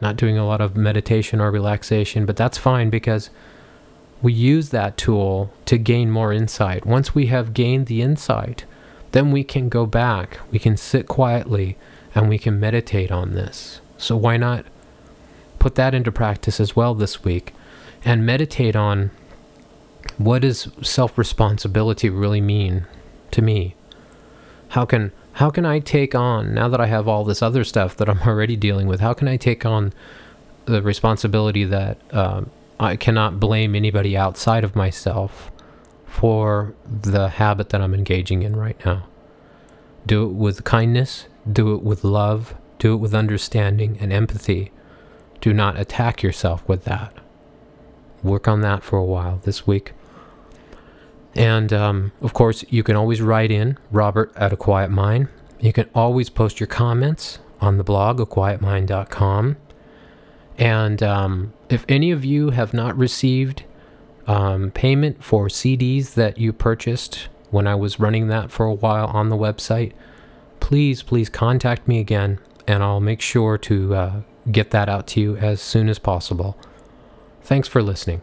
not 0.00 0.16
doing 0.16 0.36
a 0.36 0.46
lot 0.46 0.60
of 0.60 0.76
meditation 0.76 1.40
or 1.40 1.50
relaxation, 1.50 2.26
but 2.26 2.36
that's 2.36 2.58
fine 2.58 2.90
because 2.90 3.30
we 4.22 4.32
use 4.32 4.70
that 4.70 4.96
tool 4.96 5.52
to 5.66 5.78
gain 5.78 6.10
more 6.10 6.32
insight. 6.32 6.86
Once 6.86 7.14
we 7.14 7.26
have 7.26 7.54
gained 7.54 7.86
the 7.86 8.02
insight, 8.02 8.64
then 9.12 9.30
we 9.30 9.44
can 9.44 9.68
go 9.68 9.86
back, 9.86 10.40
we 10.50 10.58
can 10.58 10.76
sit 10.76 11.06
quietly, 11.06 11.76
and 12.14 12.28
we 12.28 12.38
can 12.38 12.58
meditate 12.58 13.12
on 13.12 13.32
this. 13.32 13.80
So 13.98 14.16
why 14.16 14.36
not 14.36 14.64
put 15.58 15.74
that 15.76 15.94
into 15.94 16.12
practice 16.12 16.60
as 16.60 16.74
well 16.74 16.94
this 16.94 17.24
week 17.24 17.54
and 18.04 18.26
meditate 18.26 18.76
on 18.76 19.10
what 20.18 20.42
does 20.42 20.68
self 20.82 21.18
responsibility 21.18 22.08
really 22.08 22.40
mean 22.40 22.86
to 23.32 23.42
me? 23.42 23.74
How 24.70 24.84
can 24.84 25.12
how 25.36 25.50
can 25.50 25.66
I 25.66 25.80
take 25.80 26.14
on 26.14 26.54
now 26.54 26.66
that 26.68 26.80
I 26.80 26.86
have 26.86 27.06
all 27.06 27.22
this 27.22 27.42
other 27.42 27.62
stuff 27.62 27.94
that 27.96 28.08
I'm 28.08 28.20
already 28.26 28.56
dealing 28.56 28.86
with? 28.86 29.00
How 29.00 29.12
can 29.12 29.28
I 29.28 29.36
take 29.36 29.66
on 29.66 29.92
the 30.64 30.80
responsibility 30.82 31.64
that 31.64 31.98
um, 32.14 32.50
I 32.80 32.96
cannot 32.96 33.38
blame 33.38 33.74
anybody 33.74 34.16
outside 34.16 34.64
of 34.64 34.74
myself 34.74 35.50
for 36.06 36.74
the 36.86 37.28
habit 37.28 37.68
that 37.68 37.82
I'm 37.82 37.92
engaging 37.94 38.42
in 38.42 38.56
right 38.56 38.82
now? 38.84 39.06
Do 40.06 40.24
it 40.24 40.32
with 40.32 40.64
kindness, 40.64 41.26
do 41.50 41.74
it 41.74 41.82
with 41.82 42.02
love, 42.02 42.54
do 42.78 42.94
it 42.94 42.96
with 42.96 43.14
understanding 43.14 43.98
and 44.00 44.14
empathy. 44.14 44.72
Do 45.42 45.52
not 45.52 45.78
attack 45.78 46.22
yourself 46.22 46.66
with 46.66 46.84
that. 46.84 47.12
Work 48.22 48.48
on 48.48 48.62
that 48.62 48.82
for 48.82 48.98
a 48.98 49.04
while 49.04 49.40
this 49.44 49.66
week. 49.66 49.92
And 51.36 51.72
um, 51.72 52.12
of 52.22 52.32
course, 52.32 52.64
you 52.70 52.82
can 52.82 52.96
always 52.96 53.20
write 53.20 53.50
in 53.50 53.78
Robert 53.90 54.32
at 54.36 54.52
a 54.52 54.56
quiet 54.56 54.90
mind. 54.90 55.28
You 55.60 55.72
can 55.72 55.88
always 55.94 56.30
post 56.30 56.60
your 56.60 56.66
comments 56.66 57.38
on 57.60 57.76
the 57.76 57.84
blog, 57.84 58.18
aquietmind.com. 58.18 59.56
And 60.58 61.02
um, 61.02 61.52
if 61.68 61.84
any 61.88 62.10
of 62.10 62.24
you 62.24 62.50
have 62.50 62.72
not 62.72 62.96
received 62.96 63.64
um, 64.26 64.70
payment 64.70 65.22
for 65.22 65.48
CDs 65.48 66.14
that 66.14 66.38
you 66.38 66.52
purchased 66.52 67.28
when 67.50 67.66
I 67.66 67.74
was 67.74 68.00
running 68.00 68.28
that 68.28 68.50
for 68.50 68.66
a 68.66 68.74
while 68.74 69.06
on 69.06 69.28
the 69.28 69.36
website, 69.36 69.92
please, 70.60 71.02
please 71.02 71.28
contact 71.28 71.86
me 71.86 72.00
again 72.00 72.38
and 72.66 72.82
I'll 72.82 73.00
make 73.00 73.20
sure 73.20 73.56
to 73.58 73.94
uh, 73.94 74.20
get 74.50 74.70
that 74.70 74.88
out 74.88 75.06
to 75.08 75.20
you 75.20 75.36
as 75.36 75.60
soon 75.60 75.88
as 75.88 75.98
possible. 75.98 76.56
Thanks 77.42 77.68
for 77.68 77.82
listening. 77.82 78.22